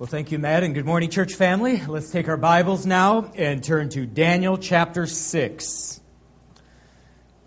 Well, 0.00 0.06
thank 0.06 0.32
you, 0.32 0.38
Matt, 0.38 0.64
and 0.64 0.74
good 0.74 0.86
morning, 0.86 1.10
church 1.10 1.34
family. 1.34 1.82
Let's 1.86 2.10
take 2.10 2.26
our 2.26 2.38
Bibles 2.38 2.86
now 2.86 3.30
and 3.36 3.62
turn 3.62 3.90
to 3.90 4.06
Daniel 4.06 4.56
chapter 4.56 5.06
6. 5.06 6.00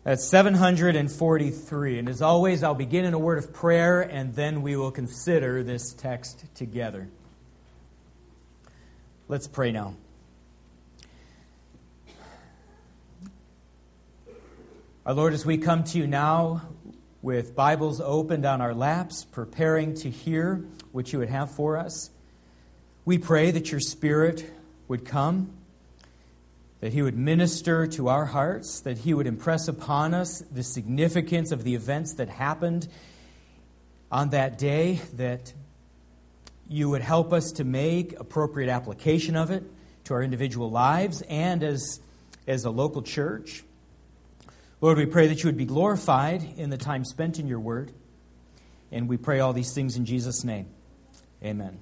That's 0.05 0.27
743. 0.27 1.99
And 1.99 2.09
as 2.09 2.23
always, 2.23 2.63
I'll 2.63 2.75
begin 2.75 3.05
in 3.05 3.13
a 3.13 3.19
word 3.19 3.37
of 3.37 3.53
prayer, 3.53 4.01
and 4.01 4.35
then 4.35 4.63
we 4.63 4.75
will 4.75 4.91
consider 4.91 5.63
this 5.63 5.93
text 5.93 6.47
together. 6.55 7.11
Let's 9.35 9.49
pray 9.49 9.73
now. 9.73 9.97
Our 15.05 15.13
Lord, 15.13 15.33
as 15.33 15.45
we 15.45 15.59
come 15.59 15.83
to 15.83 15.99
you 15.99 16.07
now 16.07 16.63
with 17.21 17.57
Bibles 17.57 18.01
opened 18.01 18.47
on 18.47 18.61
our 18.61 18.73
laps, 18.73 19.25
preparing 19.25 19.95
to 19.95 20.09
hear 20.09 20.65
what 20.93 21.13
you 21.13 21.19
would 21.19 21.31
have 21.31 21.51
for 21.51 21.77
us, 21.77 22.11
we 23.05 23.19
pray 23.19 23.51
that 23.51 23.73
your 23.73 23.81
Spirit 23.81 24.49
would 24.87 25.05
come, 25.05 25.51
that 26.79 26.93
He 26.93 27.03
would 27.03 27.19
minister 27.19 27.89
to 27.89 28.07
our 28.07 28.27
hearts, 28.27 28.83
that 28.83 28.99
He 28.99 29.15
would 29.15 29.27
impress 29.27 29.67
upon 29.67 30.15
us 30.15 30.45
the 30.53 30.63
significance 30.63 31.51
of 31.51 31.65
the 31.65 31.75
events 31.75 32.15
that 32.19 32.29
happened 32.29 32.87
on 34.13 34.29
that 34.29 34.59
day, 34.59 35.01
that 35.15 35.53
you 36.69 36.89
would 36.91 37.03
help 37.03 37.33
us 37.33 37.53
to 37.53 37.65
make 37.65 38.19
appropriate 38.19 38.71
application 38.71 39.37
of 39.37 39.51
it 39.51 39.65
to 40.05 40.15
our 40.15 40.23
individual 40.23 40.71
lives 40.71 41.23
and 41.29 41.63
as, 41.63 42.01
as 42.47 42.65
a 42.65 42.71
local 42.71 43.03
church. 43.03 43.65
Lord, 44.81 44.99
we 44.99 45.07
pray 45.07 45.29
that 45.29 45.43
you 45.43 45.49
would 45.49 45.57
be 45.57 45.65
glorified 45.65 46.43
in 46.57 46.71
the 46.71 46.77
time 46.77 47.05
spent 47.05 47.39
in 47.39 47.47
your 47.47 47.61
word. 47.61 47.93
And 48.93 49.09
we 49.09 49.17
pray 49.17 49.41
all 49.41 49.53
these 49.53 49.75
things 49.75 49.97
in 49.97 50.05
Jesus' 50.05 50.45
name. 50.45 50.67
Amen. 51.43 51.81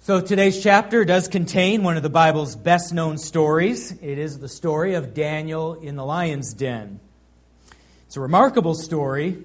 So 0.00 0.20
today's 0.20 0.62
chapter 0.62 1.04
does 1.04 1.26
contain 1.26 1.82
one 1.82 1.96
of 1.96 2.04
the 2.04 2.10
Bible's 2.10 2.54
best 2.54 2.94
known 2.94 3.18
stories. 3.18 3.90
It 3.90 4.18
is 4.18 4.38
the 4.38 4.48
story 4.48 4.94
of 4.94 5.14
Daniel 5.14 5.74
in 5.74 5.96
the 5.96 6.04
lion's 6.04 6.54
den. 6.54 7.00
It's 8.06 8.16
a 8.16 8.20
remarkable 8.20 8.74
story 8.74 9.42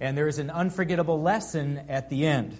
and 0.00 0.16
there 0.16 0.28
is 0.28 0.38
an 0.38 0.50
unforgettable 0.50 1.20
lesson 1.20 1.82
at 1.88 2.08
the 2.08 2.26
end. 2.26 2.56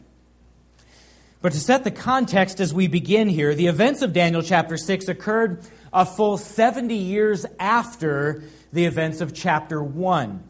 But 1.40 1.52
to 1.52 1.60
set 1.60 1.84
the 1.84 1.90
context 1.90 2.58
as 2.58 2.74
we 2.74 2.88
begin 2.88 3.28
here, 3.28 3.54
the 3.54 3.68
events 3.68 4.02
of 4.02 4.12
Daniel 4.12 4.42
chapter 4.42 4.76
6 4.76 5.06
occurred 5.08 5.64
a 5.92 6.04
full 6.04 6.36
70 6.36 6.94
years 6.94 7.46
after 7.60 8.42
the 8.72 8.84
events 8.86 9.20
of 9.20 9.34
chapter 9.34 9.82
1. 9.82 10.42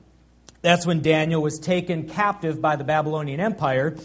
That's 0.62 0.86
when 0.86 1.02
Daniel 1.02 1.42
was 1.42 1.58
taken 1.58 2.08
captive 2.08 2.60
by 2.60 2.76
the 2.76 2.84
Babylonian 2.84 3.38
Empire 3.38 3.96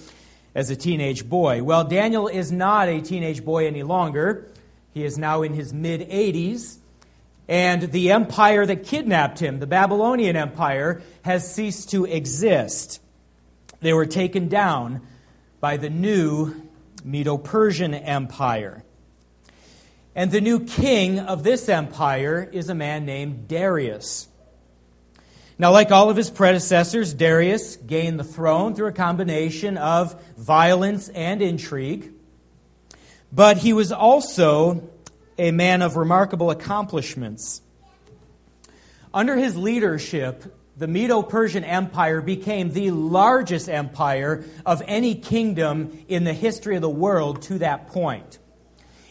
as 0.54 0.70
a 0.70 0.76
teenage 0.76 1.28
boy. 1.28 1.64
Well, 1.64 1.84
Daniel 1.84 2.28
is 2.28 2.52
not 2.52 2.90
a 2.90 3.02
teenage 3.02 3.44
boy 3.44 3.66
any 3.66 3.84
longer. 3.84 4.52
He 4.94 5.04
is 5.04 5.18
now 5.18 5.42
in 5.42 5.54
his 5.54 5.74
mid 5.74 6.02
80s. 6.02 6.78
And 7.54 7.92
the 7.92 8.14
empire 8.14 8.66
that 8.66 8.84
kidnapped 8.84 9.38
him, 9.38 9.60
the 9.60 9.68
Babylonian 9.68 10.36
Empire, 10.36 11.04
has 11.22 11.54
ceased 11.54 11.92
to 11.92 12.04
exist. 12.04 13.00
They 13.80 13.94
were 13.94 14.08
taken 14.08 14.48
down 14.48 15.02
by 15.60 15.78
the 15.78 15.92
new 15.92 16.68
Medo 17.04 17.38
Persian 17.38 17.94
Empire. 17.94 18.84
And 20.16 20.32
the 20.32 20.42
new 20.42 20.62
king 20.62 21.20
of 21.20 21.44
this 21.44 21.70
empire 21.70 22.50
is 22.52 22.70
a 22.70 22.74
man 22.74 23.06
named 23.06 23.48
Darius. 23.48 24.28
Now, 25.60 25.72
like 25.72 25.92
all 25.92 26.10
of 26.10 26.18
his 26.18 26.32
predecessors, 26.32 27.14
Darius 27.14 27.76
gained 27.76 28.20
the 28.20 28.24
throne 28.24 28.74
through 28.74 28.88
a 28.88 28.94
combination 28.94 29.78
of 29.78 30.20
violence 30.38 31.08
and 31.10 31.40
intrigue. 31.40 32.14
But 33.32 33.58
he 33.58 33.74
was 33.74 33.92
also 33.92 34.90
a 35.38 35.52
man 35.52 35.82
of 35.82 35.96
remarkable 35.96 36.52
accomplishments. 36.52 37.62
Under 39.14 39.36
his 39.36 39.56
leadership, 39.56 40.56
the 40.76 40.88
Medo 40.88 41.22
Persian 41.22 41.64
Empire 41.64 42.22
became 42.22 42.72
the 42.72 42.92
largest 42.92 43.70
empire 43.70 44.44
of 44.66 44.82
any 44.88 45.16
kingdom 45.16 46.06
in 46.08 46.24
the 46.24 46.34
history 46.34 46.76
of 46.76 46.82
the 46.82 46.90
world 46.90 47.44
to 47.44 47.60
that 47.60 47.88
point. 47.88 48.40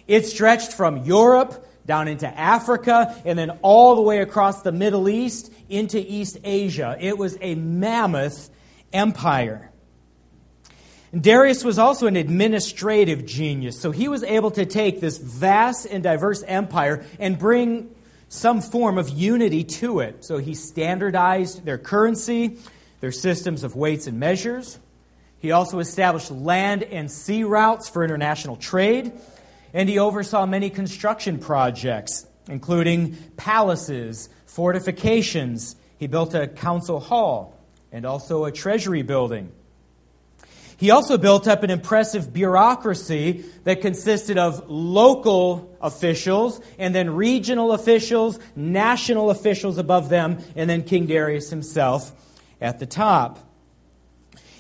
It 0.09 0.27
stretched 0.27 0.72
from 0.72 0.99
Europe 1.05 1.66
down 1.87 2.09
into 2.09 2.27
Africa 2.27 3.16
and 3.25 3.39
then 3.39 3.50
all 3.62 3.97
the 3.97 4.03
way 4.03 4.19
across 4.21 4.62
the 4.62 4.72
Middle 4.72 5.09
East 5.09 5.53
into 5.69 5.99
East 5.99 6.39
Asia. 6.44 6.97
It 7.00 7.16
was 7.16 7.37
a 7.41 7.54
mammoth 7.54 8.50
empire. 8.93 9.72
Darius 11.19 11.62
was 11.62 11.78
also 11.78 12.06
an 12.06 12.17
administrative 12.17 13.27
genius, 13.27 13.78
so 13.78 13.91
he 13.91 14.09
was 14.09 14.23
able 14.23 14.50
to 14.53 14.65
take 14.65 15.00
this 15.00 15.19
vast 15.19 15.87
and 15.87 16.03
diverse 16.03 16.43
empire 16.45 17.05
and 17.19 17.39
bring 17.39 17.95
some 18.31 18.62
form 18.62 18.97
of 18.97 19.11
unity 19.11 19.62
to 19.62 20.01
it. 20.01 20.25
So 20.25 20.39
he 20.39 20.55
standardized 20.55 21.67
their 21.67 21.77
currency, 21.77 22.56
their 23.01 23.12
systems 23.12 23.62
of 23.62 23.77
weights 23.77 24.06
and 24.06 24.19
measures. 24.19 24.78
He 25.39 25.53
also 25.53 25.81
established 25.81 26.31
land 26.31 26.83
and 26.83 27.11
sea 27.11 27.45
routes 27.45 27.91
for 27.91 28.03
international 28.05 28.56
trade, 28.56 29.12
and 29.75 29.91
he 29.91 29.99
oversaw 29.99 30.47
many 30.47 30.71
construction 30.71 31.39
projects, 31.39 32.27
including 32.49 33.17
palaces, 33.37 34.31
fortifications. 34.47 35.77
He 35.99 36.06
built 36.06 36.33
a 36.33 36.49
council 36.49 37.01
hall 37.01 37.59
and 37.91 38.06
also 38.06 38.47
a 38.47 38.53
treasury 38.53 39.03
building. 39.03 39.53
He 40.82 40.91
also 40.91 41.16
built 41.16 41.47
up 41.47 41.62
an 41.62 41.70
impressive 41.70 42.32
bureaucracy 42.32 43.44
that 43.62 43.82
consisted 43.82 44.37
of 44.37 44.69
local 44.69 45.78
officials 45.81 46.60
and 46.76 46.93
then 46.93 47.10
regional 47.10 47.70
officials, 47.70 48.41
national 48.56 49.31
officials 49.31 49.78
above 49.78 50.09
them, 50.09 50.41
and 50.56 50.69
then 50.69 50.82
King 50.82 51.06
Darius 51.06 51.50
himself 51.50 52.10
at 52.60 52.81
the 52.81 52.87
top. 52.87 53.38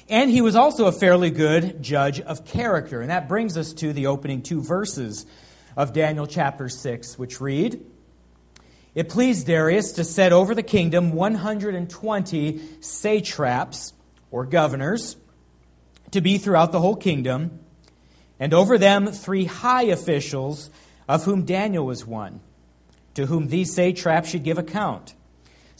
And 0.08 0.30
he 0.30 0.40
was 0.42 0.54
also 0.54 0.86
a 0.86 0.92
fairly 0.92 1.30
good 1.30 1.82
judge 1.82 2.20
of 2.20 2.44
character. 2.44 3.00
And 3.00 3.10
that 3.10 3.26
brings 3.26 3.56
us 3.56 3.72
to 3.72 3.92
the 3.92 4.06
opening 4.06 4.42
two 4.42 4.62
verses 4.62 5.26
of 5.76 5.92
Daniel 5.92 6.28
chapter 6.28 6.68
6, 6.68 7.18
which 7.18 7.40
read 7.40 7.84
It 8.94 9.08
pleased 9.08 9.48
Darius 9.48 9.90
to 9.94 10.04
set 10.04 10.32
over 10.32 10.54
the 10.54 10.62
kingdom 10.62 11.14
120 11.14 12.60
satraps 12.80 13.92
or 14.30 14.46
governors 14.46 15.16
to 16.12 16.20
be 16.20 16.38
throughout 16.38 16.72
the 16.72 16.80
whole 16.80 16.96
kingdom, 16.96 17.58
and 18.38 18.54
over 18.54 18.78
them 18.78 19.08
three 19.08 19.44
high 19.44 19.84
officials, 19.84 20.70
of 21.08 21.24
whom 21.24 21.44
Daniel 21.44 21.84
was 21.84 22.06
one, 22.06 22.40
to 23.14 23.26
whom 23.26 23.48
these 23.48 23.74
satraps 23.74 24.30
should 24.30 24.44
give 24.44 24.58
account, 24.58 25.14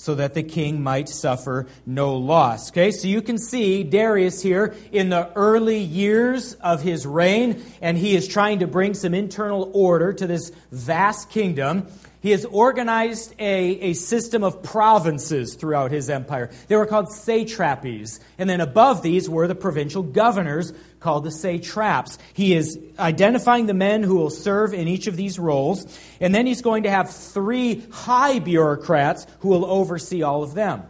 so 0.02 0.16
that 0.16 0.34
the 0.34 0.42
king 0.42 0.82
might 0.82 1.08
suffer 1.08 1.64
no 1.86 2.16
loss. 2.16 2.72
Okay, 2.72 2.90
so 2.90 3.06
you 3.06 3.22
can 3.22 3.38
see 3.38 3.84
Darius 3.84 4.42
here 4.42 4.74
in 4.90 5.10
the 5.10 5.32
early 5.34 5.78
years 5.78 6.54
of 6.54 6.82
his 6.82 7.06
reign, 7.06 7.62
and 7.80 7.96
he 7.96 8.16
is 8.16 8.26
trying 8.26 8.58
to 8.58 8.66
bring 8.66 8.94
some 8.94 9.14
internal 9.14 9.70
order 9.72 10.12
to 10.12 10.26
this 10.26 10.50
vast 10.72 11.30
kingdom. 11.30 11.86
He 12.20 12.30
has 12.32 12.44
organized 12.44 13.32
a, 13.38 13.78
a 13.80 13.92
system 13.92 14.42
of 14.42 14.60
provinces 14.64 15.54
throughout 15.54 15.92
his 15.92 16.10
empire. 16.10 16.50
They 16.66 16.74
were 16.74 16.86
called 16.86 17.06
satrapies. 17.06 18.18
And 18.38 18.50
then 18.50 18.60
above 18.60 19.02
these 19.02 19.30
were 19.30 19.46
the 19.46 19.54
provincial 19.54 20.02
governors 20.02 20.72
called 21.02 21.24
the 21.24 21.30
satraps. 21.30 22.18
He 22.32 22.54
is 22.54 22.78
identifying 22.98 23.66
the 23.66 23.74
men 23.74 24.02
who 24.02 24.14
will 24.14 24.30
serve 24.30 24.72
in 24.72 24.88
each 24.88 25.06
of 25.06 25.16
these 25.16 25.38
roles. 25.38 25.84
And 26.20 26.34
then 26.34 26.46
he's 26.46 26.62
going 26.62 26.84
to 26.84 26.90
have 26.90 27.10
three 27.10 27.84
high 27.90 28.38
bureaucrats 28.38 29.26
who 29.40 29.48
will 29.48 29.66
oversee 29.66 30.22
all 30.22 30.42
of 30.42 30.54
them. 30.54 30.84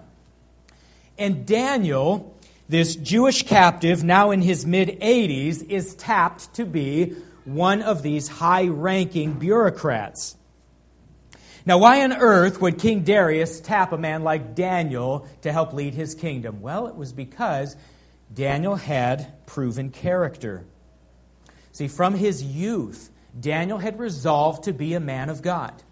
And 1.18 1.46
Daniel, 1.46 2.36
this 2.68 2.94
Jewish 2.94 3.44
captive, 3.44 4.04
now 4.04 4.30
in 4.30 4.42
his 4.42 4.66
mid 4.66 5.00
80s, 5.00 5.68
is 5.68 5.94
tapped 5.94 6.54
to 6.54 6.64
be 6.64 7.16
one 7.44 7.82
of 7.82 8.02
these 8.02 8.28
high 8.28 8.68
ranking 8.68 9.34
bureaucrats. 9.34 10.36
Now, 11.64 11.78
why 11.78 12.02
on 12.02 12.12
earth 12.12 12.60
would 12.60 12.78
King 12.78 13.04
Darius 13.04 13.60
tap 13.60 13.92
a 13.92 13.98
man 13.98 14.24
like 14.24 14.54
Daniel 14.56 15.28
to 15.42 15.52
help 15.52 15.72
lead 15.72 15.94
his 15.94 16.14
kingdom? 16.14 16.60
Well, 16.60 16.88
it 16.88 16.96
was 16.96 17.12
because 17.12 17.76
Daniel 18.32 18.76
had 18.76 19.46
proven 19.46 19.90
character. 19.90 20.64
See, 21.72 21.88
from 21.88 22.14
his 22.14 22.42
youth, 22.42 23.10
Daniel 23.38 23.78
had 23.78 23.98
resolved 23.98 24.64
to 24.64 24.72
be 24.72 24.94
a 24.94 25.00
man 25.00 25.28
of 25.28 25.42
God. 25.42 25.82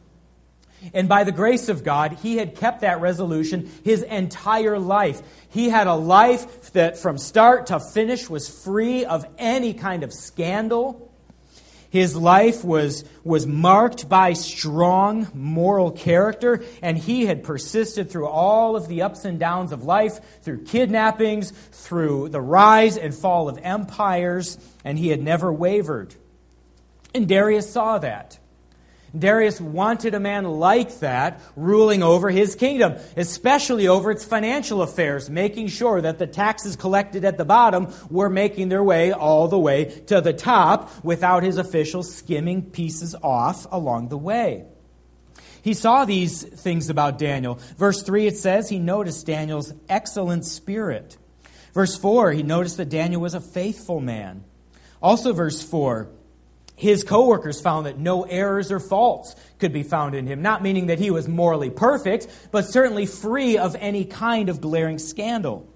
And 0.95 1.09
by 1.09 1.25
the 1.25 1.33
grace 1.33 1.69
of 1.69 1.85
God, 1.85 2.13
he 2.23 2.37
had 2.37 2.55
kept 2.55 2.81
that 2.81 3.01
resolution 3.01 3.71
his 3.85 4.03
entire 4.03 4.79
life. 4.79 5.21
He 5.51 5.69
had 5.69 5.87
a 5.87 5.95
life 5.95 6.73
that 6.73 6.97
from 6.97 7.19
start 7.19 7.67
to 7.67 7.81
finish 7.81 8.31
was 8.31 8.49
free 8.49 9.05
of 9.05 9.27
any 9.37 9.75
kind 9.75 10.03
of 10.03 10.13
scandal. 10.13 11.10
His 11.91 12.17
life 12.17 12.65
was, 12.65 13.05
was 13.25 13.47
marked 13.47 14.09
by 14.09 14.33
strong 14.33 15.29
moral 15.35 15.91
character, 15.91 16.63
and 16.83 16.97
he 16.97 17.27
had 17.27 17.45
persisted 17.45 18.11
through 18.11 18.29
all 18.29 18.77
of 18.77 18.89
the 18.89 19.03
ups 19.03 19.25
and 19.25 19.39
downs 19.39 19.73
of 19.73 19.85
life, 19.85 20.21
through 20.43 20.65
kidnappings, 20.65 21.51
through 21.51 22.31
the 22.31 22.41
rise 22.41 22.97
and 22.97 23.15
fall 23.15 23.49
of 23.49 23.59
empires, 23.63 24.57
and 24.85 24.99
he 24.99 25.09
had 25.09 25.23
never 25.23 25.53
wavered. 25.53 26.15
And 27.13 27.29
Darius 27.29 27.71
saw 27.71 27.99
that. 27.99 28.39
Darius 29.19 29.61
wanted 29.61 30.15
a 30.15 30.21
man 30.21 30.45
like 30.45 31.01
that 31.01 31.41
ruling 31.57 32.03
over 32.03 32.31
his 32.31 32.55
kingdom, 32.55 32.97
especially 33.17 33.89
over 33.89 34.11
its 34.11 34.25
financial 34.25 34.83
affairs, 34.83 35.29
making 35.29 35.69
sure 35.69 36.01
that 36.01 36.19
the 36.19 36.27
taxes 36.27 36.77
collected 36.77 37.25
at 37.25 37.37
the 37.37 37.45
bottom 37.45 37.93
were 38.09 38.31
making 38.31 38.69
their 38.69 38.85
way 38.85 39.13
all 39.13 39.49
the 39.49 39.59
way 39.59 39.87
to 40.07 40.21
the 40.21 40.33
top 40.33 41.05
without 41.05 41.43
his 41.43 41.59
officials 41.59 42.15
skimming 42.15 42.63
pieces 42.63 43.15
off 43.23 43.67
along 43.73 44.09
the 44.09 44.19
way. 44.19 44.65
He 45.63 45.75
saw 45.75 46.05
these 46.05 46.43
things 46.43 46.89
about 46.89 47.19
Daniel. 47.19 47.59
Verse 47.77 48.03
3, 48.03 48.27
it 48.27 48.37
says 48.37 48.69
he 48.69 48.79
noticed 48.79 49.27
Daniel's 49.27 49.75
excellent 49.89 50.47
spirit. 50.47 51.19
Verse 51.75 51.97
4, 51.97 52.33
he 52.33 52.43
noticed 52.43 52.79
that 52.79 52.89
Daniel 52.89 53.21
was 53.21 53.35
a 53.35 53.41
faithful 53.41 54.01
man. 54.01 54.45
Also, 55.03 55.33
verse 55.33 55.63
4, 55.63 56.11
his 56.81 57.05
coworkers 57.05 57.61
found 57.61 57.85
that 57.85 57.99
no 57.99 58.23
errors 58.23 58.73
or 58.73 58.81
faults 58.81 59.37
could 59.59 59.71
be 59.71 59.83
found 59.83 60.15
in 60.15 60.27
him, 60.27 60.41
not 60.41 60.63
meaning 60.63 60.87
that 60.87 60.99
he 60.99 61.11
was 61.11 61.29
morally 61.29 61.69
perfect, 61.69 62.27
but 62.51 62.63
certainly 62.63 63.05
free 63.05 63.59
of 63.59 63.77
any 63.81 64.07
kind 64.07 64.49
of 64.49 64.63
glaring 64.63 64.99
scandal. 64.99 65.69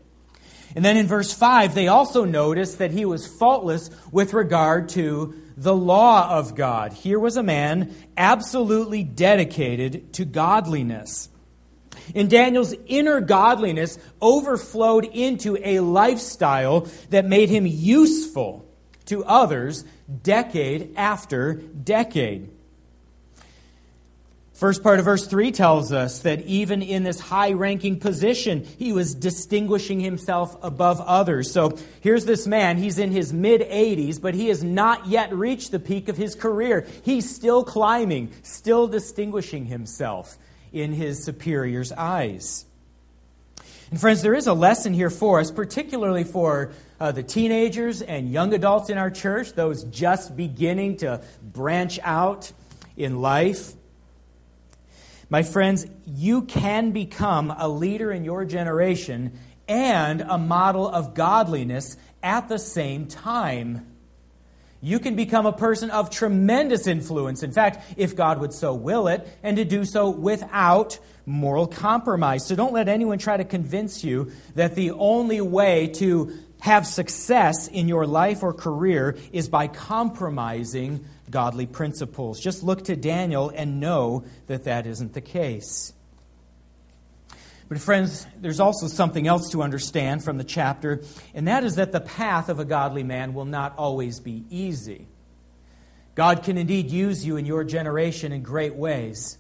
And 0.75 0.83
then 0.83 0.97
in 0.97 1.07
verse 1.07 1.31
5, 1.31 1.75
they 1.75 1.89
also 1.89 2.25
noticed 2.25 2.79
that 2.79 2.91
he 2.91 3.05
was 3.05 3.27
faultless 3.27 3.91
with 4.13 4.33
regard 4.33 4.89
to 4.91 5.35
the 5.59 5.77
law 5.77 6.39
of 6.39 6.55
God. 6.55 6.95
Here 6.95 7.19
was 7.19 7.37
a 7.37 7.43
man 7.43 7.95
absolutely 8.17 9.05
dedicated 9.05 10.15
to 10.15 10.25
godliness. 10.25 11.29
And 12.15 12.31
Daniel's 12.31 12.75
inner 12.87 13.21
godliness 13.21 13.99
overflowed 14.23 15.05
into 15.05 15.59
a 15.63 15.81
lifestyle 15.81 16.89
that 17.11 17.27
made 17.27 17.51
him 17.51 17.67
useful 17.67 18.65
to 19.05 19.23
others 19.27 19.85
decade 20.23 20.95
after 20.97 21.55
decade. 21.55 22.51
First 24.55 24.85
part 24.85 25.01
of 25.01 25.05
verse 25.05 25.27
3 25.27 25.51
tells 25.51 25.93
us 25.93 26.21
that 26.21 26.43
even 26.43 26.81
in 26.81 27.03
this 27.03 27.19
high 27.19 27.53
ranking 27.53 27.99
position, 27.99 28.65
he 28.65 28.93
was 28.93 29.13
distinguishing 29.13 29.99
himself 29.99 30.57
above 30.63 31.01
others. 31.01 31.51
So 31.51 31.77
here's 32.03 32.25
this 32.25 32.47
man. 32.47 32.79
He's 32.79 33.01
in 33.01 33.11
his 33.11 33.33
mid 33.33 33.63
80s, 33.63 34.23
but 34.23 34.35
he 34.35 34.49
has 34.49 34.63
not 34.63 35.09
yet 35.09 35.33
reached 35.35 35.73
the 35.73 35.81
peak 35.81 36.09
of 36.09 36.17
his 36.17 36.37
career. 36.37 36.87
He's 37.03 37.35
still 37.35 37.65
climbing, 37.65 38.31
still 38.45 38.87
distinguishing 38.87 39.67
himself 39.67 40.39
in 40.73 40.93
his 40.93 41.25
superior's 41.25 41.91
eyes. 41.91 42.65
And 43.95 44.01
friends, 44.01 44.23
there 44.23 44.35
is 44.35 44.49
a 44.49 44.55
lesson 44.55 44.93
here 44.93 45.09
for 45.09 45.39
us, 45.39 45.53
particularly 45.53 46.25
for 46.25 46.73
uh, 46.99 47.13
the 47.13 47.23
teenagers 47.23 48.03
and 48.03 48.29
young 48.29 48.53
adults 48.53 48.91
in 48.91 48.99
our 48.99 49.09
church, 49.09 49.53
those 49.53 49.85
just 49.85 50.37
beginning 50.37 50.97
to 50.97 51.23
branch 51.41 52.01
out 52.03 52.51
in 52.97 53.21
life. 53.21 53.73
My 55.31 55.45
friends, 55.45 55.87
you 56.09 56.43
can 56.43 56.91
become 56.91 57.55
a 57.57 57.69
leader 57.69 58.11
in 58.11 58.25
your 58.25 58.45
generation 58.45 59.39
and 59.69 60.23
a 60.23 60.39
model 60.39 60.89
of 60.89 61.15
godliness 61.15 61.97
at 62.21 62.49
the 62.49 62.59
same 62.59 63.07
time. 63.07 63.87
You 64.83 64.99
can 64.99 65.15
become 65.15 65.47
a 65.47 65.53
person 65.53 65.93
of 65.93 66.11
tremendous 66.11 66.89
influence. 66.89 67.45
In 67.45 67.53
fact, 67.53 67.95
if 67.97 68.17
God 68.17 68.41
would 68.41 68.53
so 68.53 68.75
will 68.75 69.07
it, 69.07 69.25
and 69.45 69.57
to 69.57 69.65
do 69.65 69.85
so 69.85 70.11
without 70.11 70.99
moral 71.27 71.67
compromise. 71.67 72.47
So 72.47 72.57
don't 72.57 72.73
let 72.73 72.89
anyone 72.89 73.19
try 73.19 73.37
to 73.37 73.45
convince 73.45 74.05
you 74.05 74.33
that 74.55 74.75
the 74.75 74.91
only 74.93 75.41
way 75.41 75.89
to 75.95 76.39
have 76.61 76.87
success 76.87 77.69
in 77.69 77.89
your 77.89 78.07
life 78.07 78.43
or 78.43 78.53
career 78.53 79.17
is 79.33 79.49
by 79.49 79.67
compromising 79.69 81.05
godly 81.31 81.67
principles. 81.67 82.41
Just 82.41 82.63
look 82.63 82.85
to 82.85 82.97
Daniel 82.97 83.51
and 83.55 83.81
know 83.81 84.25
that 84.47 84.65
that 84.65 84.87
isn't 84.87 85.13
the 85.13 85.21
case. 85.21 85.93
But, 87.69 87.81
friends, 87.81 88.27
there's 88.39 88.61
also 88.61 88.89
something 88.89 89.27
else 89.27 89.51
to 89.51 89.63
understand 89.63 90.23
from 90.23 90.37
the 90.37 90.45
chapter, 90.45 91.03
and 91.35 91.49
that 91.49 91.65
is 91.65 91.77
that 91.77 91.93
the 91.93 92.01
path 92.01 92.49
of 92.49 92.61
a 92.61 92.65
godly 92.65 93.03
man 93.03 93.33
will 93.33 93.47
not 93.47 93.77
always 93.79 94.21
be 94.21 94.45
easy. 94.51 95.07
God 96.15 96.45
can 96.45 96.59
indeed 96.59 96.91
use 96.91 97.25
you 97.25 97.37
in 97.37 97.47
your 97.47 97.65
generation 97.65 98.33
in 98.33 98.43
great 98.43 98.75
ways, 98.75 99.39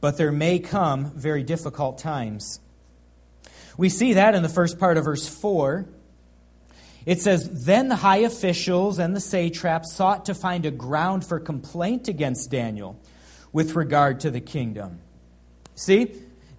but 0.00 0.16
there 0.16 0.32
may 0.32 0.58
come 0.58 1.12
very 1.12 1.42
difficult 1.42 1.98
times. 1.98 2.60
We 3.76 3.88
see 3.88 4.14
that 4.14 4.34
in 4.34 4.42
the 4.42 4.48
first 4.48 4.78
part 4.78 4.96
of 4.96 5.04
verse 5.04 5.28
4 5.28 5.86
it 7.06 7.20
says, 7.20 7.64
Then 7.64 7.88
the 7.88 7.96
high 7.96 8.18
officials 8.18 8.98
and 8.98 9.14
the 9.14 9.20
satraps 9.20 9.94
sought 9.94 10.26
to 10.26 10.34
find 10.34 10.66
a 10.66 10.72
ground 10.72 11.24
for 11.24 11.38
complaint 11.38 12.08
against 12.08 12.50
Daniel 12.50 13.00
with 13.52 13.76
regard 13.76 14.20
to 14.20 14.30
the 14.30 14.40
kingdom. 14.40 14.98
See, 15.76 16.12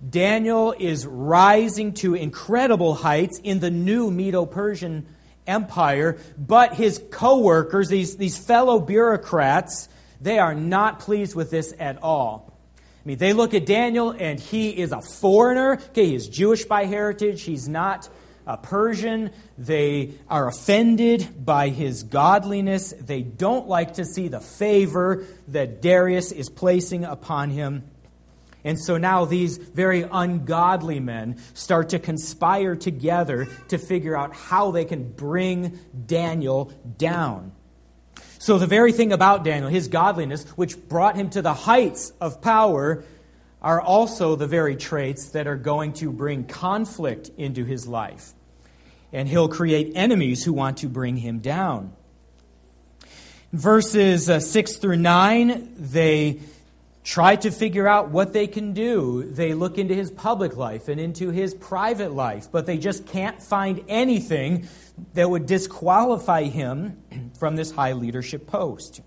Daniel 0.09 0.73
is 0.79 1.05
rising 1.05 1.93
to 1.95 2.15
incredible 2.15 2.93
heights 2.93 3.39
in 3.43 3.59
the 3.59 3.69
new 3.69 4.09
Medo 4.09 4.45
Persian 4.45 5.05
Empire, 5.45 6.17
but 6.37 6.73
his 6.73 7.01
co 7.11 7.39
workers, 7.39 7.89
these, 7.89 8.15
these 8.15 8.37
fellow 8.37 8.79
bureaucrats, 8.79 9.89
they 10.21 10.39
are 10.39 10.55
not 10.55 10.99
pleased 10.99 11.35
with 11.35 11.51
this 11.51 11.73
at 11.77 12.01
all. 12.01 12.56
I 13.07 13.11
mean, 13.11 13.19
they 13.19 13.31
look 13.31 13.53
at 13.53 13.65
Daniel 13.65 14.11
and 14.11 14.37
he 14.37 14.69
is 14.69 14.91
a 14.91 14.99
foreigner. 14.99 15.79
Okay, 15.91 16.07
he 16.07 16.15
is 16.15 16.27
Jewish 16.27 16.65
by 16.65 16.83
heritage. 16.83 17.41
He's 17.41 17.65
not 17.65 18.09
a 18.45 18.57
Persian. 18.57 19.31
They 19.57 20.15
are 20.29 20.49
offended 20.49 21.45
by 21.45 21.69
his 21.69 22.03
godliness. 22.03 22.93
They 22.99 23.21
don't 23.21 23.69
like 23.69 23.93
to 23.93 24.03
see 24.03 24.27
the 24.27 24.41
favor 24.41 25.25
that 25.47 25.81
Darius 25.81 26.33
is 26.33 26.49
placing 26.49 27.05
upon 27.05 27.49
him. 27.49 27.89
And 28.65 28.77
so 28.77 28.97
now 28.97 29.23
these 29.23 29.55
very 29.55 30.01
ungodly 30.11 30.99
men 30.99 31.37
start 31.53 31.87
to 31.91 31.99
conspire 31.99 32.75
together 32.75 33.47
to 33.69 33.77
figure 33.77 34.17
out 34.17 34.35
how 34.35 34.71
they 34.71 34.83
can 34.83 35.13
bring 35.13 35.79
Daniel 36.07 36.73
down. 36.97 37.53
So, 38.39 38.57
the 38.57 38.67
very 38.67 38.91
thing 38.91 39.11
about 39.11 39.43
Daniel, 39.43 39.69
his 39.69 39.87
godliness, 39.87 40.43
which 40.55 40.77
brought 40.87 41.15
him 41.15 41.29
to 41.31 41.41
the 41.41 41.53
heights 41.53 42.11
of 42.21 42.41
power, 42.41 43.03
are 43.61 43.81
also 43.81 44.35
the 44.35 44.47
very 44.47 44.75
traits 44.75 45.29
that 45.29 45.47
are 45.47 45.55
going 45.55 45.93
to 45.93 46.11
bring 46.11 46.43
conflict 46.43 47.31
into 47.37 47.65
his 47.65 47.87
life 47.87 48.33
and 49.13 49.27
he'll 49.27 49.47
create 49.47 49.93
enemies 49.95 50.43
who 50.43 50.53
want 50.53 50.77
to 50.77 50.87
bring 50.87 51.17
him 51.17 51.39
down. 51.39 51.93
Verses 53.53 54.29
uh, 54.29 54.39
6 54.39 54.77
through 54.77 54.97
9, 54.97 55.73
they 55.77 56.39
try 57.07 57.37
to 57.37 57.49
figure 57.49 57.87
out 57.87 58.09
what 58.09 58.33
they 58.33 58.47
can 58.47 58.73
do. 58.73 59.23
They 59.23 59.53
look 59.53 59.77
into 59.77 59.93
his 59.93 60.11
public 60.11 60.57
life 60.57 60.89
and 60.89 60.99
into 60.99 61.29
his 61.29 61.53
private 61.53 62.11
life, 62.11 62.49
but 62.51 62.65
they 62.65 62.77
just 62.77 63.05
can't 63.07 63.41
find 63.41 63.81
anything 63.87 64.67
that 65.13 65.29
would 65.29 65.45
disqualify 65.45 66.43
him 66.43 67.01
from 67.39 67.55
this 67.55 67.71
high 67.71 67.93
leadership 67.93 68.45
post. 68.45 68.99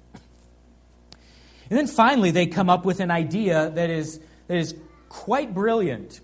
And 1.68 1.78
then 1.78 1.86
finally, 1.86 2.30
they 2.30 2.46
come 2.46 2.70
up 2.70 2.86
with 2.86 3.00
an 3.00 3.10
idea 3.10 3.68
that 3.68 3.90
is, 3.90 4.18
that 4.46 4.56
is 4.56 4.74
quite 5.10 5.52
brilliant 5.52 6.22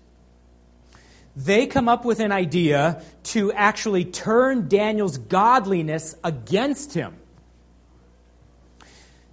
they 1.37 1.67
come 1.67 1.87
up 1.87 2.03
with 2.03 2.19
an 2.19 2.31
idea 2.31 3.03
to 3.21 3.53
actually 3.53 4.03
turn 4.03 4.67
Daniel's 4.67 5.19
godliness 5.19 6.15
against 6.23 6.95
him. 6.95 7.15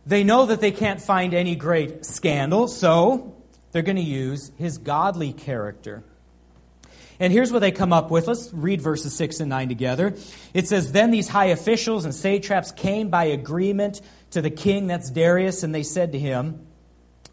They 0.07 0.25
know 0.25 0.47
that 0.47 0.61
they 0.61 0.71
can't 0.71 1.01
find 1.01 1.33
any 1.33 1.57
great 1.57 2.05
scandal, 2.05 2.69
so 2.69 3.35
they're 3.73 3.83
going 3.83 3.97
to 3.97 4.03
use 4.03 4.53
his 4.59 4.79
godly 4.79 5.33
character. 5.33 6.05
And 7.19 7.33
here's 7.33 7.53
what 7.53 7.61
they 7.61 7.71
come 7.71 7.93
up 7.93 8.11
with. 8.11 8.27
Let's 8.27 8.53
read 8.53 8.81
verses 8.81 9.15
6 9.17 9.41
and 9.41 9.49
9 9.49 9.69
together. 9.69 10.15
It 10.53 10.69
says, 10.69 10.93
Then 10.93 11.11
these 11.11 11.29
high 11.29 11.47
officials 11.47 12.05
and 12.05 12.15
satraps 12.15 12.73
came 12.73 13.09
by 13.09 13.25
agreement 13.25 14.01
to 14.33 14.43
the 14.43 14.51
king, 14.51 14.89
that's 14.89 15.11
Darius, 15.11 15.63
and 15.63 15.75
they 15.75 15.85
said 15.85 16.13
to 16.13 16.19
him, 16.19 16.67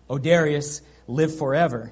O 0.09 0.17
Darius, 0.17 0.81
live 1.07 1.35
forever. 1.35 1.91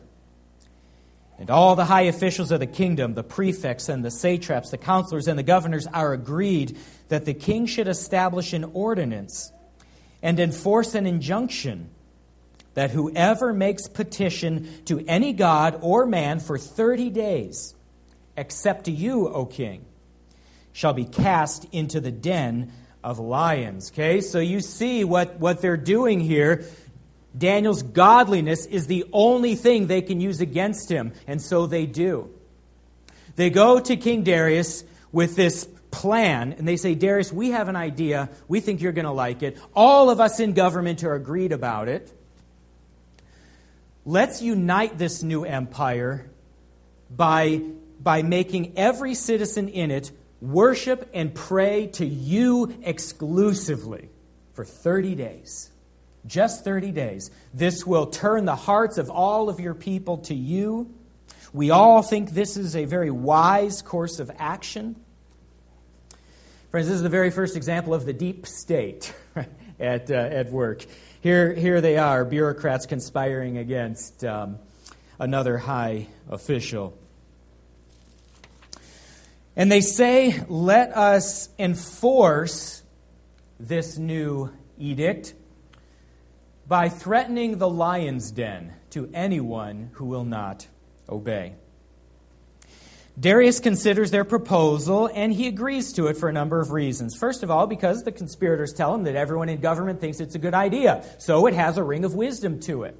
And 1.39 1.49
all 1.49 1.75
the 1.75 1.85
high 1.85 2.03
officials 2.03 2.51
of 2.51 2.59
the 2.59 2.67
kingdom, 2.67 3.15
the 3.15 3.23
prefects 3.23 3.89
and 3.89 4.03
the 4.03 4.11
satraps, 4.11 4.69
the 4.69 4.77
counselors 4.77 5.27
and 5.27 5.39
the 5.39 5.43
governors, 5.43 5.87
are 5.87 6.13
agreed 6.13 6.77
that 7.07 7.25
the 7.25 7.33
king 7.33 7.65
should 7.65 7.87
establish 7.87 8.53
an 8.53 8.65
ordinance 8.73 9.51
and 10.21 10.39
enforce 10.39 10.95
an 10.95 11.05
injunction 11.05 11.89
that 12.73 12.91
whoever 12.91 13.53
makes 13.53 13.87
petition 13.87 14.69
to 14.85 15.03
any 15.07 15.33
god 15.33 15.77
or 15.81 16.05
man 16.05 16.39
for 16.39 16.57
30 16.57 17.09
days, 17.09 17.75
except 18.37 18.85
to 18.85 18.91
you, 18.91 19.27
O 19.27 19.45
king, 19.45 19.85
shall 20.71 20.93
be 20.93 21.05
cast 21.05 21.65
into 21.71 21.99
the 21.99 22.11
den 22.11 22.71
of 23.03 23.19
lions. 23.19 23.91
Okay, 23.91 24.21
so 24.21 24.39
you 24.39 24.59
see 24.61 25.03
what, 25.03 25.39
what 25.39 25.61
they're 25.61 25.77
doing 25.77 26.19
here. 26.19 26.65
Daniel's 27.37 27.83
godliness 27.83 28.65
is 28.65 28.87
the 28.87 29.05
only 29.13 29.55
thing 29.55 29.87
they 29.87 30.01
can 30.01 30.19
use 30.19 30.41
against 30.41 30.89
him, 30.89 31.13
and 31.27 31.41
so 31.41 31.67
they 31.67 31.85
do. 31.85 32.29
They 33.35 33.49
go 33.49 33.79
to 33.79 33.95
King 33.95 34.23
Darius 34.23 34.83
with 35.11 35.35
this 35.35 35.67
plan, 35.91 36.53
and 36.53 36.67
they 36.67 36.77
say, 36.77 36.95
Darius, 36.95 37.31
we 37.31 37.51
have 37.51 37.67
an 37.67 37.75
idea. 37.75 38.29
We 38.47 38.59
think 38.59 38.81
you're 38.81 38.91
going 38.91 39.05
to 39.05 39.11
like 39.11 39.43
it. 39.43 39.57
All 39.75 40.09
of 40.09 40.19
us 40.19 40.39
in 40.39 40.53
government 40.53 41.03
are 41.03 41.15
agreed 41.15 41.51
about 41.51 41.87
it. 41.87 42.13
Let's 44.05 44.41
unite 44.41 44.97
this 44.97 45.23
new 45.23 45.43
empire 45.43 46.29
by, 47.09 47.61
by 48.01 48.23
making 48.23 48.73
every 48.77 49.13
citizen 49.13 49.67
in 49.67 49.91
it 49.91 50.11
worship 50.41 51.09
and 51.13 51.33
pray 51.33 51.87
to 51.87 52.05
you 52.05 52.77
exclusively 52.83 54.09
for 54.53 54.63
30 54.65 55.15
days. 55.15 55.69
Just 56.25 56.63
30 56.63 56.91
days. 56.91 57.31
This 57.53 57.85
will 57.85 58.07
turn 58.07 58.45
the 58.45 58.55
hearts 58.55 58.97
of 58.97 59.09
all 59.09 59.49
of 59.49 59.59
your 59.59 59.73
people 59.73 60.17
to 60.19 60.35
you. 60.35 60.93
We 61.53 61.71
all 61.71 62.01
think 62.01 62.31
this 62.31 62.57
is 62.57 62.75
a 62.75 62.85
very 62.85 63.09
wise 63.09 63.81
course 63.81 64.19
of 64.19 64.29
action. 64.37 64.95
Friends, 66.69 66.87
this 66.87 66.97
is 66.97 67.01
the 67.01 67.09
very 67.09 67.31
first 67.31 67.55
example 67.55 67.95
of 67.95 68.05
the 68.05 68.13
deep 68.13 68.45
state 68.45 69.11
at, 69.79 70.11
uh, 70.11 70.13
at 70.13 70.51
work. 70.51 70.85
Here, 71.19 71.51
here 71.51 71.81
they 71.81 71.97
are, 71.97 72.23
bureaucrats 72.23 72.85
conspiring 72.85 73.57
against 73.57 74.23
um, 74.23 74.59
another 75.17 75.57
high 75.57 76.05
official. 76.29 76.95
And 79.55 79.71
they 79.71 79.81
say, 79.81 80.43
let 80.47 80.95
us 80.95 81.49
enforce 81.57 82.83
this 83.59 83.97
new 83.97 84.53
edict 84.77 85.33
by 86.67 86.87
threatening 86.87 87.57
the 87.57 87.67
lion's 87.67 88.29
den 88.29 88.75
to 88.91 89.09
anyone 89.11 89.89
who 89.93 90.05
will 90.05 90.23
not 90.23 90.67
obey. 91.09 91.55
Darius 93.19 93.59
considers 93.59 94.11
their 94.11 94.23
proposal 94.23 95.09
and 95.13 95.33
he 95.33 95.47
agrees 95.47 95.91
to 95.93 96.07
it 96.07 96.15
for 96.15 96.29
a 96.29 96.33
number 96.33 96.61
of 96.61 96.71
reasons. 96.71 97.17
First 97.17 97.43
of 97.43 97.51
all, 97.51 97.67
because 97.67 98.03
the 98.03 98.11
conspirators 98.11 98.71
tell 98.71 98.95
him 98.95 99.03
that 99.03 99.15
everyone 99.15 99.49
in 99.49 99.59
government 99.59 99.99
thinks 99.99 100.19
it's 100.19 100.35
a 100.35 100.39
good 100.39 100.53
idea, 100.53 101.03
so 101.17 101.45
it 101.47 101.53
has 101.53 101.77
a 101.77 101.83
ring 101.83 102.05
of 102.05 102.13
wisdom 102.13 102.59
to 102.61 102.83
it. 102.83 102.95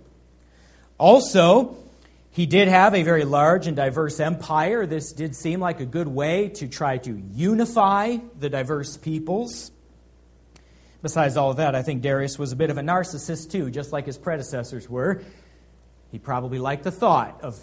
Also, 0.97 1.77
he 2.31 2.45
did 2.45 2.67
have 2.67 2.93
a 2.93 3.03
very 3.03 3.23
large 3.23 3.65
and 3.67 3.77
diverse 3.77 4.19
empire. 4.19 4.85
This 4.85 5.13
did 5.13 5.35
seem 5.35 5.61
like 5.61 5.79
a 5.79 5.85
good 5.85 6.07
way 6.07 6.49
to 6.49 6.67
try 6.67 6.97
to 6.99 7.21
unify 7.33 8.17
the 8.37 8.49
diverse 8.49 8.97
peoples. 8.97 9.71
Besides 11.01 11.37
all 11.37 11.51
of 11.51 11.57
that, 11.57 11.75
I 11.75 11.81
think 11.81 12.01
Darius 12.01 12.37
was 12.37 12.51
a 12.51 12.57
bit 12.57 12.69
of 12.69 12.77
a 12.77 12.81
narcissist 12.81 13.51
too, 13.51 13.71
just 13.71 13.93
like 13.93 14.05
his 14.05 14.17
predecessors 14.17 14.89
were. 14.89 15.21
He 16.11 16.19
probably 16.19 16.59
liked 16.59 16.83
the 16.83 16.91
thought 16.91 17.39
of 17.41 17.57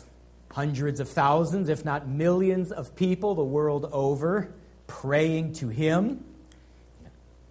hundreds 0.56 1.00
of 1.00 1.08
thousands, 1.10 1.68
if 1.68 1.84
not 1.84 2.08
millions, 2.08 2.72
of 2.72 2.96
people 2.96 3.34
the 3.34 3.44
world 3.44 3.86
over 3.92 4.50
praying 4.86 5.52
to 5.52 5.68
him, 5.68 6.24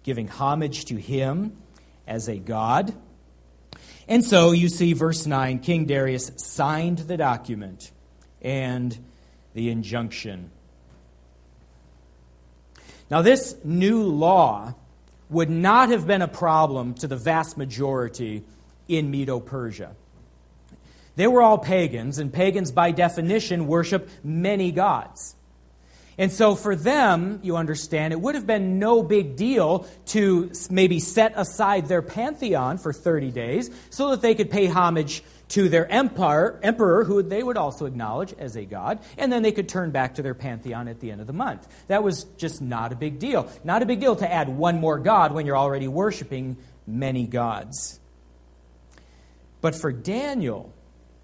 giving 0.02 0.26
homage 0.26 0.86
to 0.86 0.96
him 0.96 1.56
as 2.08 2.28
a 2.28 2.36
God. 2.36 2.92
And 4.08 4.24
so 4.24 4.50
you 4.50 4.68
see, 4.68 4.92
verse 4.92 5.24
9 5.24 5.60
King 5.60 5.84
Darius 5.84 6.32
signed 6.34 6.98
the 6.98 7.16
document 7.16 7.92
and 8.42 8.98
the 9.54 9.70
injunction. 9.70 10.50
Now, 13.08 13.22
this 13.22 13.54
new 13.62 14.02
law 14.02 14.74
would 15.30 15.48
not 15.48 15.90
have 15.90 16.08
been 16.08 16.22
a 16.22 16.28
problem 16.28 16.94
to 16.94 17.06
the 17.06 17.16
vast 17.16 17.56
majority 17.56 18.42
in 18.88 19.12
Medo 19.12 19.38
Persia. 19.38 19.94
They 21.16 21.26
were 21.26 21.42
all 21.42 21.58
pagans, 21.58 22.18
and 22.18 22.32
pagans, 22.32 22.70
by 22.70 22.92
definition, 22.92 23.66
worship 23.66 24.08
many 24.22 24.70
gods. 24.70 25.34
And 26.18 26.32
so, 26.32 26.54
for 26.54 26.74
them, 26.74 27.40
you 27.42 27.56
understand, 27.56 28.12
it 28.12 28.20
would 28.20 28.34
have 28.34 28.46
been 28.46 28.78
no 28.78 29.02
big 29.02 29.36
deal 29.36 29.86
to 30.06 30.50
maybe 30.70 30.98
set 30.98 31.34
aside 31.36 31.88
their 31.88 32.00
pantheon 32.00 32.78
for 32.78 32.92
30 32.92 33.30
days 33.32 33.70
so 33.90 34.10
that 34.10 34.22
they 34.22 34.34
could 34.34 34.50
pay 34.50 34.66
homage 34.66 35.22
to 35.48 35.68
their 35.68 35.90
empire, 35.90 36.58
emperor, 36.62 37.04
who 37.04 37.22
they 37.22 37.42
would 37.42 37.56
also 37.56 37.86
acknowledge 37.86 38.34
as 38.38 38.56
a 38.56 38.64
god, 38.64 38.98
and 39.16 39.30
then 39.30 39.42
they 39.42 39.52
could 39.52 39.68
turn 39.68 39.90
back 39.90 40.14
to 40.14 40.22
their 40.22 40.34
pantheon 40.34 40.88
at 40.88 41.00
the 41.00 41.10
end 41.10 41.20
of 41.20 41.26
the 41.26 41.32
month. 41.32 41.68
That 41.88 42.02
was 42.02 42.24
just 42.36 42.60
not 42.60 42.92
a 42.92 42.96
big 42.96 43.18
deal. 43.18 43.50
Not 43.62 43.82
a 43.82 43.86
big 43.86 44.00
deal 44.00 44.16
to 44.16 44.30
add 44.30 44.48
one 44.48 44.80
more 44.80 44.98
god 44.98 45.32
when 45.32 45.46
you're 45.46 45.56
already 45.56 45.86
worshiping 45.86 46.56
many 46.86 47.26
gods. 47.26 48.00
But 49.60 49.74
for 49.74 49.92
Daniel, 49.92 50.72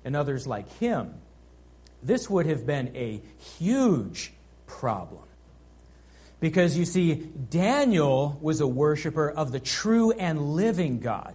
and 0.05 0.17
others 0.17 0.47
like 0.47 0.69
him, 0.79 1.15
this 2.03 2.29
would 2.29 2.47
have 2.47 2.67
been 2.67 2.95
a 2.97 3.21
huge 3.59 4.33
problem. 4.67 5.23
Because 6.41 6.77
you 6.77 6.85
see, 6.85 7.15
Daniel 7.15 8.37
was 8.41 8.61
a 8.61 8.67
worshiper 8.67 9.31
of 9.31 9.53
the 9.53 9.61
true 9.61 10.11
and 10.11 10.55
living 10.55 10.99
God. 10.99 11.35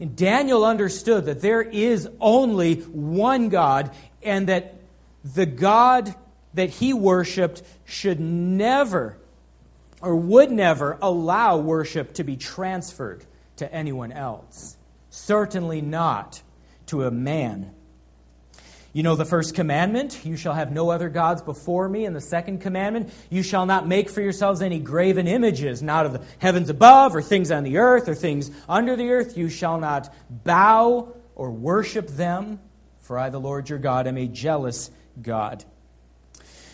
And 0.00 0.16
Daniel 0.16 0.64
understood 0.64 1.26
that 1.26 1.40
there 1.40 1.62
is 1.62 2.08
only 2.20 2.74
one 2.74 3.48
God, 3.48 3.94
and 4.22 4.48
that 4.48 4.74
the 5.24 5.46
God 5.46 6.12
that 6.54 6.70
he 6.70 6.92
worshiped 6.92 7.62
should 7.84 8.18
never 8.18 9.18
or 10.00 10.16
would 10.16 10.50
never 10.50 10.98
allow 11.00 11.56
worship 11.58 12.14
to 12.14 12.24
be 12.24 12.36
transferred 12.36 13.24
to 13.56 13.72
anyone 13.72 14.10
else. 14.10 14.76
Certainly 15.10 15.82
not 15.82 16.42
to 16.92 17.04
a 17.04 17.10
man. 17.10 17.74
You 18.92 19.02
know 19.02 19.16
the 19.16 19.24
first 19.24 19.54
commandment, 19.54 20.20
you 20.22 20.36
shall 20.36 20.52
have 20.52 20.70
no 20.70 20.90
other 20.90 21.08
gods 21.08 21.40
before 21.40 21.88
me. 21.88 22.04
And 22.04 22.14
the 22.14 22.20
second 22.20 22.60
commandment, 22.60 23.10
you 23.30 23.42
shall 23.42 23.64
not 23.64 23.88
make 23.88 24.10
for 24.10 24.20
yourselves 24.20 24.60
any 24.60 24.78
graven 24.78 25.26
images, 25.26 25.82
not 25.82 26.04
of 26.04 26.12
the 26.12 26.22
heavens 26.38 26.68
above, 26.68 27.16
or 27.16 27.22
things 27.22 27.50
on 27.50 27.64
the 27.64 27.78
earth, 27.78 28.06
or 28.06 28.14
things 28.14 28.50
under 28.68 28.94
the 28.94 29.08
earth. 29.10 29.38
You 29.38 29.48
shall 29.48 29.80
not 29.80 30.14
bow 30.28 31.14
or 31.34 31.50
worship 31.50 32.08
them, 32.08 32.60
for 33.00 33.18
I, 33.18 33.30
the 33.30 33.40
Lord 33.40 33.70
your 33.70 33.78
God, 33.78 34.06
am 34.06 34.18
a 34.18 34.28
jealous 34.28 34.90
God. 35.20 35.64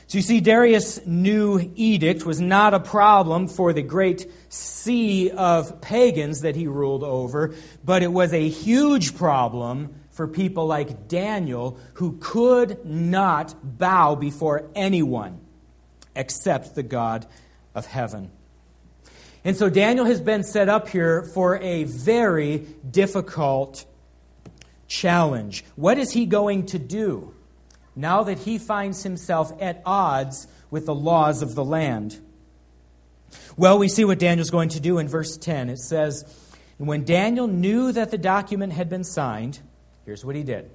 So 0.09 0.19
you 0.19 0.23
see, 0.23 0.41
Darius' 0.41 1.07
new 1.07 1.71
edict 1.77 2.27
was 2.27 2.41
not 2.41 2.75
a 2.75 2.81
problem 2.81 3.47
for 3.47 3.73
the 3.73 3.83
great 3.83 4.29
sea 4.49 5.31
of 5.31 5.81
pagans 5.81 6.41
that 6.41 6.57
he 6.57 6.67
ruled 6.67 7.05
over, 7.05 7.55
but 7.85 8.03
it 8.03 8.11
was 8.11 8.33
a 8.33 8.49
huge 8.49 9.15
problem 9.15 9.95
for 10.19 10.27
people 10.27 10.67
like 10.67 11.07
Daniel 11.07 11.79
who 11.95 12.19
could 12.19 12.85
not 12.85 13.55
bow 13.79 14.17
before 14.17 14.69
anyone 14.75 15.39
except 16.17 16.75
the 16.75 16.83
God 16.83 17.25
of 17.73 17.87
heaven. 17.87 18.33
And 19.45 19.57
so 19.57 19.71
Daniel 19.71 20.07
has 20.07 20.21
been 20.21 20.43
set 20.43 20.69
up 20.69 20.89
here 20.89 21.23
for 21.35 21.59
a 21.59 21.85
very 21.85 22.67
difficult 22.91 23.85
challenge. 24.89 25.65
What 25.77 25.99
is 25.99 26.11
he 26.11 26.27
going 26.27 26.67
to 26.67 26.81
do 26.81 27.33
now 27.95 28.25
that 28.25 28.41
he 28.41 28.59
finds 28.59 29.05
himself 29.05 29.53
at 29.61 29.81
odds 29.87 30.49
with 30.69 30.87
the 30.87 30.97
laws 30.97 31.43
of 31.43 31.55
the 31.55 31.65
land? 31.65 32.19
Well, 33.57 33.79
we 33.79 33.89
see 33.89 34.05
what 34.05 34.19
Daniel's 34.19 34.51
going 34.51 34.71
to 34.71 34.81
do 34.81 34.99
in 34.99 35.07
verse 35.07 35.37
10. 35.37 35.71
It 35.71 35.79
says, 35.79 36.25
When 36.77 37.05
Daniel 37.05 37.47
knew 37.47 37.93
that 37.93 38.11
the 38.11 38.19
document 38.19 38.73
had 38.73 38.89
been 38.89 39.05
signed, 39.05 39.61
Here's 40.09 40.25
what 40.25 40.37
he 40.37 40.43
did 40.43 40.71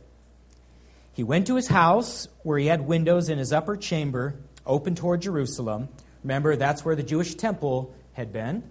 he 1.12 1.24
went 1.24 1.48
to 1.48 1.56
his 1.56 1.68
house 1.68 2.28
where 2.44 2.60
he 2.60 2.68
had 2.68 2.82
windows 2.82 3.30
in 3.30 3.40
his 3.40 3.52
upper 3.52 3.76
chamber 3.76 4.36
open 4.64 4.94
toward 4.94 5.24
Jerusalem. 5.24 5.90
Remember, 6.24 6.56
that's 6.56 6.86
where 6.86 6.96
the 6.96 7.02
Jewish 7.02 7.34
temple 7.34 7.96
had 8.14 8.32
been. 8.32 8.62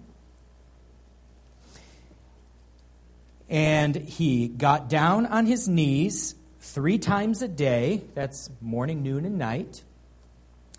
And 3.49 3.93
he 3.93 4.47
got 4.47 4.87
down 4.87 5.25
on 5.25 5.47
his 5.47 5.67
knees 5.67 6.33
three 6.61 6.97
times 6.97 7.41
a 7.41 7.49
day 7.49 8.05
that's 8.15 8.49
morning, 8.61 9.03
noon, 9.03 9.25
and 9.25 9.37
night. 9.37 9.83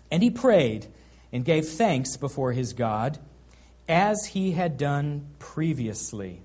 And 0.09 0.23
he 0.23 0.31
prayed 0.31 0.87
and 1.31 1.45
gave 1.45 1.67
thanks 1.67 2.17
before 2.17 2.53
his 2.53 2.73
God 2.73 3.19
as 3.87 4.25
he 4.25 4.53
had 4.53 4.79
done 4.79 5.27
previously. 5.37 6.41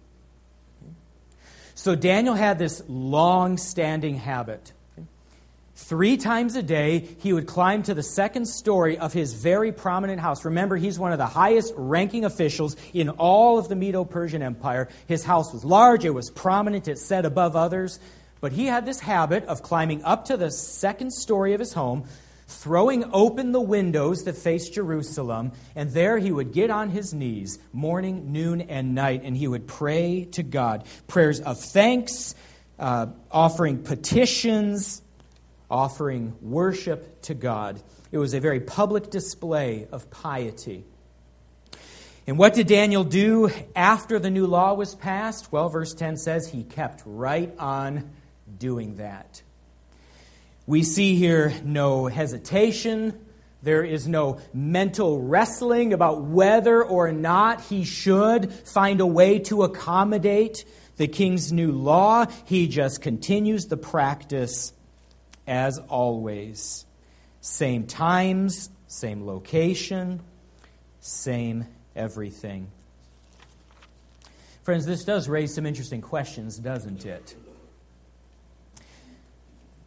So 1.81 1.95
Daniel 1.95 2.35
had 2.35 2.59
this 2.59 2.83
long 2.89 3.57
standing 3.57 4.17
habit. 4.17 4.75
Three 5.75 6.19
times 6.19 6.55
a 6.55 6.63
day, 6.63 7.09
he 7.21 7.33
would 7.33 7.47
climb 7.47 7.85
to 7.85 7.95
the 7.95 8.03
second 8.03 8.45
story 8.45 8.99
of 8.99 9.15
his 9.15 9.33
very 9.33 9.73
prominent 9.73 10.21
house. 10.21 10.45
Remember, 10.45 10.77
he's 10.77 10.99
one 10.99 11.13
of 11.13 11.17
the 11.17 11.25
highest 11.25 11.73
ranking 11.79 12.27
officials 12.27 12.77
in 12.93 13.09
all 13.09 13.59
of 13.59 13.71
the 13.71 13.77
Medo 13.77 14.05
Persian 14.05 14.43
Empire. 14.43 14.91
His 15.07 15.25
house 15.25 15.55
was 15.55 15.65
large, 15.65 16.05
it 16.05 16.11
was 16.11 16.29
prominent, 16.29 16.87
it 16.87 16.99
set 16.99 17.25
above 17.25 17.57
others. 17.57 17.99
But 18.43 18.53
he 18.53 18.67
had 18.67 18.85
this 18.85 19.01
habit 19.01 19.47
of 19.47 19.63
climbing 19.63 20.05
up 20.05 20.27
to 20.27 20.37
the 20.37 20.51
second 20.51 21.15
story 21.15 21.55
of 21.55 21.61
his 21.61 21.73
home, 21.73 22.05
throwing 22.50 23.04
open 23.12 23.52
the 23.52 23.61
windows 23.61 24.25
that 24.25 24.37
faced 24.37 24.75
Jerusalem, 24.75 25.52
and 25.75 25.90
there 25.92 26.19
he 26.19 26.33
would 26.33 26.52
get 26.52 26.71
on 26.71 26.90
his 26.90 27.14
knees 27.14 27.59
morning, 27.73 28.33
noon, 28.33 28.62
and 28.62 28.95
night, 28.95 29.23
and 29.25 29.37
he 29.37 29.47
would 29.47 29.66
pray 29.66 30.26
to 30.33 30.42
God. 30.42 30.85
Prayers 31.07 31.40
of 31.40 31.61
thanks, 31.61 32.35
uh, 32.78 33.07
offering 33.30 33.83
petitions, 33.83 35.02
offering 35.71 36.37
worship 36.40 37.23
to 37.23 37.35
God. 37.35 37.80
It 38.11 38.19
was 38.19 38.35
a 38.35 38.40
very 38.40 38.61
public 38.61 39.11
display 39.11 39.87
of 39.92 40.11
piety. 40.11 40.85
And 42.26 42.37
what 42.38 42.54
did 42.54 42.66
Daniel 42.66 43.04
do 43.04 43.50
after 43.75 44.19
the 44.19 44.30
new 44.30 44.47
law 44.47 44.75
was 44.75 44.95
passed? 44.95 45.52
Well, 45.52 45.69
verse 45.69 45.95
10 45.95 46.16
says 46.16 46.49
he 46.49 46.64
kept 46.64 47.02
right 47.07 47.52
on 47.59 48.11
doing 48.59 48.97
that. 48.97 49.42
We 50.71 50.85
see 50.85 51.17
here 51.17 51.53
no 51.65 52.07
hesitation. 52.07 53.19
There 53.61 53.83
is 53.83 54.07
no 54.07 54.39
mental 54.55 55.21
wrestling 55.21 55.93
about 55.93 56.23
whether 56.23 56.81
or 56.81 57.11
not 57.11 57.62
he 57.62 57.83
should 57.83 58.53
find 58.53 59.00
a 59.00 59.07
way 59.07 59.41
to 59.41 59.65
accommodate 59.65 60.65
the 60.97 61.09
king's 61.09 61.50
new 61.53 61.73
law. 61.73 62.27
He 62.45 62.69
just 62.69 63.03
continues 63.03 63.67
the 63.67 63.77
practice 63.77 64.73
as 65.45 65.79
always. 65.89 66.87
Same 67.41 67.89
times, 67.89 68.71
same 68.87 69.27
location, 69.27 70.21
same 71.00 71.67
everything. 71.97 72.71
Friends, 74.62 74.87
this 74.87 75.03
does 75.03 75.29
raise 75.29 75.53
some 75.53 75.67
interesting 75.67 76.00
questions, 76.00 76.59
doesn't 76.59 77.05
it? 77.05 77.35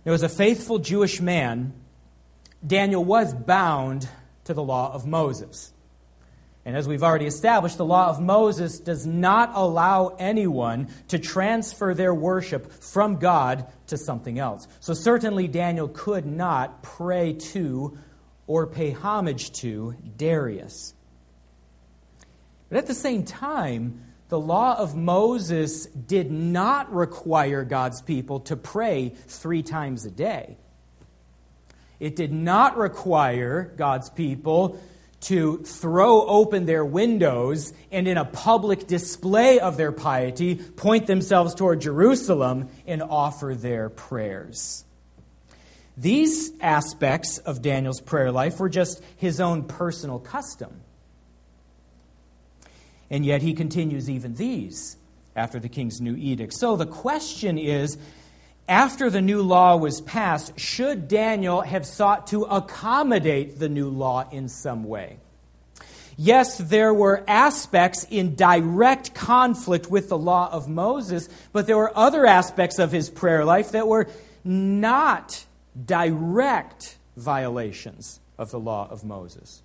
There 0.04 0.12
was 0.12 0.24
a 0.24 0.30
faithful 0.30 0.80
Jewish 0.80 1.22
man. 1.22 1.74
Daniel 2.66 3.04
was 3.04 3.34
bound 3.34 4.08
to 4.46 4.54
the 4.54 4.64
law 4.64 4.94
of 4.94 5.06
Moses. 5.06 5.74
And 6.66 6.78
as 6.78 6.88
we've 6.88 7.04
already 7.04 7.26
established, 7.26 7.78
the 7.78 7.86
law 7.86 8.08
of 8.08 8.22
Moses 8.22 8.80
does 8.80 9.06
not 9.06 9.52
allow 9.54 10.16
anyone 10.18 10.88
to 11.10 11.20
transfer 11.20 11.94
their 11.94 12.14
worship 12.14 12.72
from 12.72 13.18
God 13.18 13.68
to 13.88 13.98
something 13.98 14.40
else. 14.40 14.68
So 14.80 14.94
certainly 14.94 15.48
Daniel 15.50 15.90
could 15.90 16.26
not 16.26 16.82
pray 16.82 17.34
to 17.34 17.98
or 18.48 18.68
pay 18.68 18.92
homage 18.92 19.52
to 19.54 19.96
Darius. 20.16 20.94
But 22.70 22.78
at 22.78 22.88
the 22.88 22.94
same 22.94 23.24
time, 23.24 24.02
the 24.30 24.40
law 24.40 24.76
of 24.78 24.96
Moses 24.96 25.86
did 25.86 26.32
not 26.32 26.94
require 26.94 27.64
God's 27.64 28.02
people 28.02 28.40
to 28.42 28.56
pray 28.56 29.10
three 29.28 29.64
times 29.64 30.06
a 30.06 30.12
day. 30.12 30.58
It 32.00 32.16
did 32.16 32.34
not 32.34 32.78
require 32.78 33.74
God's 33.78 34.10
people 34.10 34.80
to 35.22 35.60
throw 35.60 36.26
open 36.26 36.66
their 36.66 36.84
windows 36.84 37.74
and, 37.92 38.08
in 38.08 38.18
a 38.18 38.26
public 38.26 38.88
display 38.88 39.60
of 39.60 39.78
their 39.78 39.92
piety, 39.92 40.56
point 40.56 41.08
themselves 41.08 41.56
toward 41.56 41.80
Jerusalem 41.80 42.70
and 42.86 43.02
offer 43.02 43.56
their 43.56 43.90
prayers. 43.90 44.84
These 45.96 46.52
aspects 46.60 47.38
of 47.38 47.62
Daniel's 47.62 48.02
prayer 48.02 48.32
life 48.32 48.60
were 48.60 48.70
just 48.70 49.02
his 49.16 49.40
own 49.40 49.64
personal 49.64 50.20
custom. 50.20 50.82
And 53.10 53.26
yet 53.26 53.42
he 53.42 53.54
continues 53.54 54.10
even 54.10 54.36
these 54.36 54.98
after 55.36 55.60
the 55.60 55.70
king's 55.70 56.02
new 56.02 56.16
edict. 56.16 56.54
So 56.54 56.76
the 56.76 56.86
question 56.86 57.58
is 57.58 57.98
after 58.68 59.10
the 59.10 59.22
new 59.22 59.42
law 59.42 59.76
was 59.76 60.02
passed, 60.02 60.58
should 60.60 61.08
Daniel 61.08 61.62
have 61.62 61.86
sought 61.86 62.28
to 62.28 62.44
accommodate 62.44 63.60
the 63.60 63.70
new 63.70 63.90
law 63.90 64.28
in 64.32 64.48
some 64.48 64.84
way? 64.86 65.18
Yes, 66.16 66.60
there 66.60 66.94
were 66.94 67.24
aspects 67.28 68.06
in 68.10 68.36
direct 68.36 69.16
conflict 69.16 69.90
with 69.90 70.10
the 70.10 70.18
law 70.18 70.50
of 70.52 70.70
Moses, 70.70 71.28
but 71.52 71.66
there 71.66 71.78
were 71.78 71.92
other 71.98 72.26
aspects 72.26 72.78
of 72.78 72.92
his 72.92 73.10
prayer 73.10 73.44
life 73.44 73.72
that 73.72 73.88
were 73.88 74.08
not 74.44 75.46
direct 75.86 76.98
violations 77.18 78.20
of 78.38 78.52
the 78.52 78.60
law 78.60 78.88
of 78.90 79.04
Moses. 79.04 79.63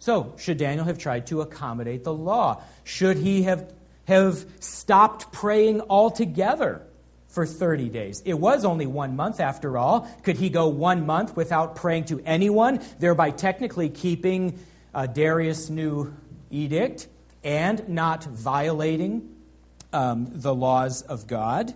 So, 0.00 0.34
should 0.36 0.58
Daniel 0.58 0.84
have 0.84 0.98
tried 0.98 1.26
to 1.28 1.40
accommodate 1.40 2.04
the 2.04 2.12
law? 2.12 2.62
Should 2.84 3.16
he 3.16 3.42
have, 3.42 3.72
have 4.06 4.46
stopped 4.60 5.32
praying 5.32 5.80
altogether? 5.82 6.82
for 7.28 7.46
30 7.46 7.90
days. 7.90 8.22
It 8.24 8.34
was 8.34 8.64
only 8.64 8.86
one 8.86 9.14
month 9.14 9.38
after 9.38 9.76
all. 9.76 10.10
Could 10.22 10.38
he 10.38 10.48
go 10.48 10.68
one 10.68 11.06
month 11.06 11.36
without 11.36 11.76
praying 11.76 12.06
to 12.06 12.20
anyone, 12.24 12.80
thereby 12.98 13.30
technically 13.30 13.90
keeping 13.90 14.58
uh, 14.94 15.06
Darius' 15.06 15.68
new 15.68 16.14
edict 16.50 17.06
and 17.44 17.88
not 17.88 18.24
violating 18.24 19.36
um, 19.92 20.28
the 20.32 20.54
laws 20.54 21.02
of 21.02 21.26
God? 21.26 21.74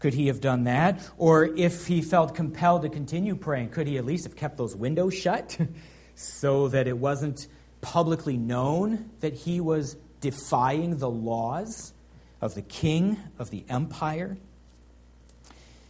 Could 0.00 0.14
he 0.14 0.26
have 0.26 0.40
done 0.40 0.64
that? 0.64 1.00
Or 1.16 1.44
if 1.44 1.86
he 1.86 2.02
felt 2.02 2.34
compelled 2.34 2.82
to 2.82 2.88
continue 2.88 3.34
praying, 3.34 3.70
could 3.70 3.86
he 3.86 3.96
at 3.96 4.04
least 4.04 4.24
have 4.24 4.36
kept 4.36 4.56
those 4.56 4.76
windows 4.76 5.14
shut 5.14 5.56
so 6.18 6.66
that 6.66 6.88
it 6.88 6.98
wasn't 6.98 7.46
publicly 7.80 8.36
known 8.36 9.08
that 9.20 9.34
he 9.34 9.60
was 9.60 9.96
defying 10.20 10.98
the 10.98 11.08
laws 11.08 11.92
of 12.40 12.56
the 12.56 12.62
king 12.62 13.16
of 13.38 13.50
the 13.50 13.64
empire? 13.68 14.36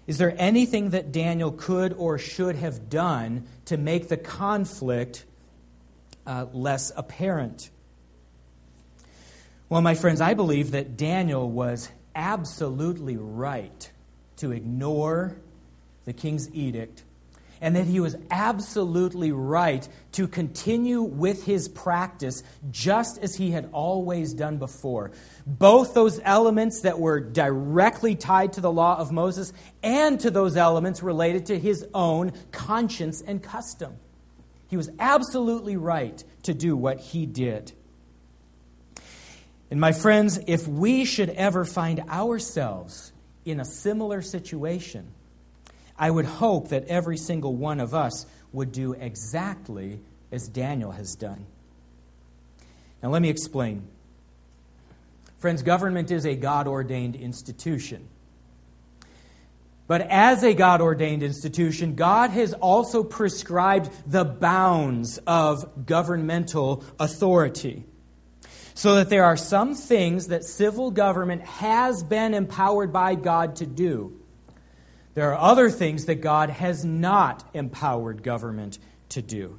Is 0.07 0.19
there 0.19 0.35
anything 0.39 0.91
that 0.91 1.13
Daniel 1.13 1.51
could 1.51 1.95
or 1.95 2.19
should 2.19 2.57
have 2.57 2.91
done 2.91 3.47
to 3.67 3.79
make 3.79 4.09
the 4.09 4.19
conflict 4.19 5.25
uh, 6.27 6.47
less 6.53 6.93
apparent? 6.95 7.71
Well, 9.71 9.81
my 9.81 9.95
friends, 9.95 10.21
I 10.21 10.35
believe 10.35 10.73
that 10.73 10.99
Daniel 10.99 11.51
was 11.51 11.91
absolutely 12.15 13.17
right 13.17 13.91
to 14.37 14.53
ignore 14.53 15.37
the 16.05 16.13
king's 16.13 16.55
edict 16.55 17.03
and 17.61 17.77
that 17.77 17.87
he 17.87 18.01
was 18.01 18.17
absolutely 18.31 19.33
right 19.33 19.87
to 20.13 20.29
continue 20.29 21.03
with 21.03 21.45
his 21.45 21.69
practice 21.69 22.43
just 22.71 23.19
as 23.19 23.35
he 23.35 23.51
had 23.51 23.69
always 23.73 24.35
done 24.35 24.59
before. 24.59 25.11
Both 25.47 25.95
those 25.95 26.21
elements 26.25 26.83
that 26.83 26.99
were 26.99 27.21
directly 27.21 28.15
tied 28.15 28.55
to 28.55 28.61
the 28.61 28.73
law 28.73 28.99
of 28.99 29.13
Moses 29.13 29.53
and 29.83 30.19
to 30.21 30.31
those 30.31 30.57
elements 30.57 31.03
related 31.03 31.47
to 31.47 31.59
his 31.59 31.87
own 31.95 32.33
conscience 32.53 33.21
and 33.21 33.43
custom. 33.43 33.97
He 34.69 34.77
was 34.77 34.91
absolutely 34.99 35.77
right 35.77 36.23
to 36.43 36.55
do 36.55 36.77
what 36.77 37.01
he 37.01 37.27
did. 37.27 37.73
And 39.71 39.81
my 39.81 39.93
friends, 39.93 40.39
if 40.47 40.67
we 40.67 41.05
should 41.05 41.31
ever 41.31 41.65
find 41.65 42.01
ourselves 42.09 43.13
in 43.45 43.61
a 43.61 43.65
similar 43.65 44.23
situation, 44.23 45.13
I 45.99 46.11
would 46.11 46.27
hope 46.27 46.69
that 46.69 46.87
every 46.87 47.17
single 47.17 47.55
one 47.57 47.81
of 47.81 47.95
us 47.95 48.25
would 48.53 48.73
do 48.73 48.93
exactly 48.93 50.01
as 50.31 50.49
Daniel 50.49 50.93
has 50.93 51.15
done. 51.15 51.47
Now, 53.03 53.11
let 53.11 53.23
me 53.23 53.31
explain. 53.31 53.89
Friends, 55.39 55.63
government 55.63 56.11
is 56.11 56.27
a 56.27 56.35
God 56.35 56.67
ordained 56.67 57.17
institution. 57.17 58.09
But 59.87 60.03
as 60.03 60.45
a 60.45 60.53
God 60.53 60.81
ordained 60.81 61.23
institution, 61.23 61.95
God 61.95 62.31
has 62.31 62.53
also 62.53 63.03
prescribed 63.03 63.91
the 64.07 64.25
bounds 64.25 65.19
of 65.27 65.87
governmental 65.87 66.85
authority. 67.01 67.85
So 68.75 68.97
that 68.97 69.09
there 69.09 69.25
are 69.25 69.37
some 69.37 69.75
things 69.75 70.29
that 70.29 70.45
civil 70.45 70.91
government 70.91 71.43
has 71.43 72.03
been 72.03 72.35
empowered 72.35 72.93
by 72.93 73.15
God 73.15 73.57
to 73.57 73.67
do 73.67 74.21
there 75.19 75.35
are 75.35 75.51
other 75.51 75.69
things 75.69 76.05
that 76.05 76.21
God 76.21 76.49
has 76.49 76.85
not 76.85 77.43
empowered 77.53 78.23
government 78.23 78.79
to 79.09 79.21
do. 79.21 79.59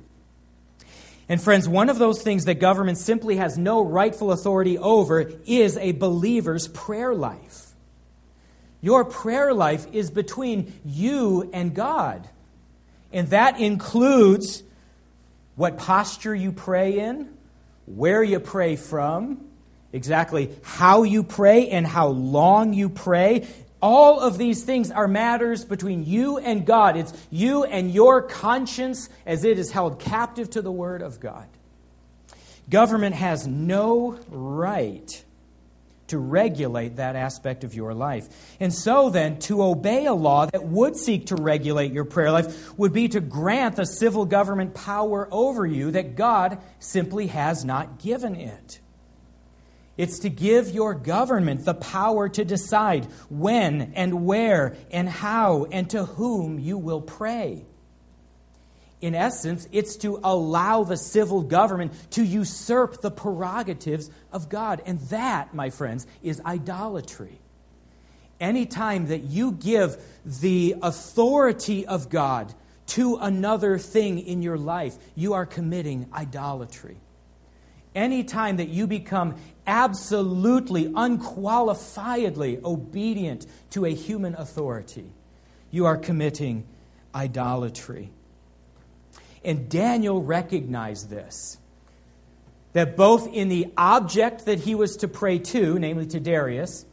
And, 1.28 1.42
friends, 1.42 1.68
one 1.68 1.90
of 1.90 2.00
those 2.00 2.22
things 2.22 2.46
that 2.46 2.62
government 2.62 2.98
simply 2.98 3.36
has 3.36 3.58
no 3.58 3.84
rightful 3.84 4.32
authority 4.32 4.78
over 4.78 5.34
is 5.46 5.76
a 5.76 5.92
believer's 5.92 6.70
prayer 6.70 7.14
life. 7.14 7.74
Your 8.80 9.04
prayer 9.04 9.54
life 9.54 9.86
is 9.92 10.10
between 10.10 10.80
you 10.86 11.50
and 11.52 11.76
God. 11.76 12.30
And 13.12 13.28
that 13.32 13.60
includes 13.60 14.64
what 15.58 15.78
posture 15.78 16.34
you 16.34 16.54
pray 16.54 17.00
in, 17.00 17.34
where 17.86 18.24
you 18.24 18.40
pray 18.40 18.78
from, 18.78 19.46
exactly 19.92 20.56
how 20.64 21.04
you 21.04 21.22
pray 21.22 21.68
and 21.68 21.86
how 21.86 22.08
long 22.08 22.72
you 22.72 22.88
pray, 22.88 23.46
All 23.82 24.20
of 24.20 24.38
these 24.38 24.64
things 24.64 24.92
are 24.92 25.08
matters 25.08 25.64
between 25.64 26.06
you 26.06 26.38
and 26.38 26.66
God. 26.66 26.98
It's 26.98 27.14
you 27.30 27.64
and 27.64 27.92
your 27.92 28.22
conscience 28.22 29.10
as 29.26 29.44
it 29.44 29.58
is 29.58 29.72
held 29.72 30.00
captive 30.00 30.50
to 30.52 30.62
the 30.62 30.72
Word 30.72 31.02
of 31.02 31.20
God. 31.20 31.48
Government 32.70 33.16
has 33.16 33.48
no 33.48 34.20
right 34.30 35.24
to 36.10 36.18
regulate 36.18 36.98
that 36.98 37.16
aspect 37.16 37.64
of 37.64 37.74
your 37.74 37.94
life. 37.94 38.28
And 38.60 38.74
so 38.74 39.10
then, 39.10 39.40
to 39.42 39.64
obey 39.64 40.06
a 40.06 40.14
law 40.14 40.48
that 40.48 40.64
would 40.66 40.98
seek 40.98 41.28
to 41.28 41.36
regulate 41.36 41.92
your 41.92 42.06
prayer 42.06 42.32
life 42.32 42.78
would 42.78 42.94
be 42.94 43.08
to 43.10 43.20
grant 43.20 43.76
the 43.76 43.86
civil 43.86 44.26
government 44.26 44.74
power 44.74 45.28
over 45.32 45.66
you 45.66 45.92
that 45.92 46.16
God 46.16 46.58
simply 46.80 47.28
has 47.28 47.64
not 47.64 48.00
given 48.00 48.36
it. 48.36 48.80
It's 50.00 50.20
to 50.20 50.30
give 50.30 50.70
your 50.70 50.94
government 50.94 51.66
the 51.66 51.74
power 51.74 52.30
to 52.30 52.46
decide 52.46 53.04
when 53.30 53.92
and 53.96 54.26
where 54.26 54.78
and 54.92 55.10
how 55.10 55.66
and 55.66 55.90
to 55.90 56.06
whom 56.06 56.58
you 56.58 56.78
will 56.78 57.02
pray. 57.02 57.66
In 59.02 59.14
essence, 59.14 59.68
it's 59.74 59.98
to 59.98 60.22
allow 60.24 60.86
the 60.86 60.96
civil 60.96 61.42
government 61.42 61.92
to 62.12 62.24
usurp 62.24 63.02
the 63.02 63.12
prerogatives 63.12 64.10
of 64.32 64.48
God. 64.48 64.82
And 64.86 65.02
that, 65.10 65.54
my 65.54 65.70
friends, 65.70 66.08
is 66.24 66.40
idolatry. 66.46 67.38
Anytime 68.40 69.08
that 69.08 69.24
you 69.24 69.52
give 69.52 69.98
the 70.24 70.78
authority 70.82 71.86
of 71.86 72.10
God 72.10 72.54
to 72.88 73.18
another 73.18 73.78
thing 73.78 74.20
in 74.20 74.42
your 74.42 74.58
life, 74.58 74.96
you 75.14 75.34
are 75.34 75.46
committing 75.46 76.08
idolatry. 76.14 76.96
Anytime 78.00 78.56
that 78.58 78.70
you 78.70 78.88
become 78.88 79.36
absolutely, 79.68 80.86
unqualifiedly 80.86 82.64
obedient 82.64 83.46
to 83.72 83.84
a 83.84 83.94
human 83.94 84.36
authority, 84.36 85.12
you 85.70 85.86
are 85.86 85.98
committing 85.98 86.66
idolatry. 87.14 88.10
And 89.44 89.68
Daniel 89.68 90.24
recognized 90.24 91.10
this 91.10 91.58
that 92.72 92.96
both 92.96 93.28
in 93.34 93.50
the 93.50 93.68
object 93.76 94.46
that 94.46 94.60
he 94.60 94.76
was 94.76 94.96
to 94.98 95.10
pray 95.10 95.38
to, 95.40 95.78
namely 95.78 96.06
to 96.06 96.22
Darius, 96.22 96.86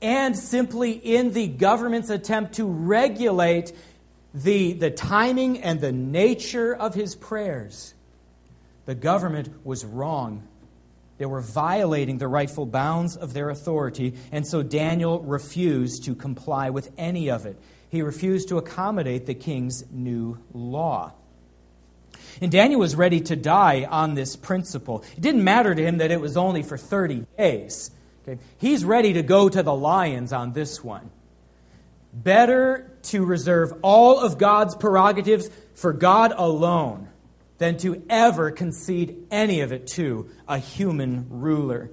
and 0.00 0.38
simply 0.38 0.92
in 0.92 1.32
the 1.32 1.48
government's 1.48 2.08
attempt 2.08 2.52
to 2.54 2.66
regulate 2.66 3.72
the, 4.32 4.74
the 4.74 4.92
timing 4.92 5.60
and 5.60 5.80
the 5.80 5.90
nature 5.90 6.72
of 6.72 6.94
his 6.94 7.16
prayers, 7.16 7.94
the 8.84 8.94
government 8.94 9.66
was 9.66 9.84
wrong. 9.84 10.46
They 11.22 11.26
were 11.26 11.40
violating 11.40 12.18
the 12.18 12.26
rightful 12.26 12.66
bounds 12.66 13.14
of 13.14 13.32
their 13.32 13.48
authority, 13.48 14.14
and 14.32 14.44
so 14.44 14.64
Daniel 14.64 15.20
refused 15.20 16.02
to 16.06 16.16
comply 16.16 16.70
with 16.70 16.90
any 16.98 17.30
of 17.30 17.46
it. 17.46 17.56
He 17.88 18.02
refused 18.02 18.48
to 18.48 18.58
accommodate 18.58 19.26
the 19.26 19.34
king's 19.34 19.84
new 19.92 20.38
law. 20.52 21.12
And 22.40 22.50
Daniel 22.50 22.80
was 22.80 22.96
ready 22.96 23.20
to 23.20 23.36
die 23.36 23.86
on 23.88 24.14
this 24.14 24.34
principle. 24.34 25.04
It 25.16 25.20
didn't 25.20 25.44
matter 25.44 25.72
to 25.72 25.80
him 25.80 25.98
that 25.98 26.10
it 26.10 26.20
was 26.20 26.36
only 26.36 26.64
for 26.64 26.76
30 26.76 27.24
days. 27.38 27.92
Okay? 28.26 28.40
He's 28.58 28.84
ready 28.84 29.12
to 29.12 29.22
go 29.22 29.48
to 29.48 29.62
the 29.62 29.72
lions 29.72 30.32
on 30.32 30.54
this 30.54 30.82
one. 30.82 31.08
Better 32.12 32.90
to 33.04 33.24
reserve 33.24 33.72
all 33.82 34.18
of 34.18 34.38
God's 34.38 34.74
prerogatives 34.74 35.50
for 35.74 35.92
God 35.92 36.34
alone 36.36 37.11
than 37.58 37.76
to 37.78 38.02
ever 38.08 38.50
concede 38.50 39.26
any 39.30 39.60
of 39.60 39.72
it 39.72 39.86
to 39.86 40.28
a 40.48 40.58
human 40.58 41.26
ruler. 41.30 41.90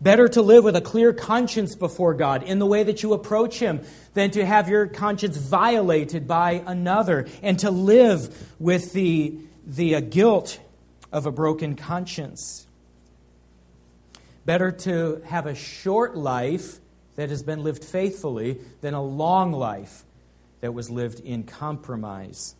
Better 0.00 0.28
to 0.28 0.42
live 0.42 0.64
with 0.64 0.76
a 0.76 0.80
clear 0.80 1.12
conscience 1.12 1.74
before 1.74 2.14
God 2.14 2.42
in 2.42 2.58
the 2.58 2.66
way 2.66 2.82
that 2.82 3.02
you 3.02 3.14
approach 3.14 3.58
Him 3.58 3.80
than 4.14 4.30
to 4.32 4.44
have 4.44 4.68
your 4.68 4.86
conscience 4.86 5.36
violated 5.36 6.28
by 6.28 6.62
another 6.66 7.26
and 7.42 7.58
to 7.60 7.70
live 7.70 8.52
with 8.58 8.92
the 8.92 9.38
the 9.66 9.96
uh, 9.96 10.00
guilt 10.00 10.60
of 11.12 11.26
a 11.26 11.32
broken 11.32 11.74
conscience. 11.74 12.66
Better 14.44 14.70
to 14.70 15.22
have 15.26 15.46
a 15.46 15.54
short 15.54 16.16
life 16.16 16.78
that 17.16 17.30
has 17.30 17.42
been 17.42 17.64
lived 17.64 17.84
faithfully 17.84 18.58
than 18.80 18.94
a 18.94 19.02
long 19.02 19.52
life 19.52 20.04
that 20.60 20.72
was 20.72 20.88
lived 20.88 21.20
in 21.20 21.42
compromise. 21.42 22.54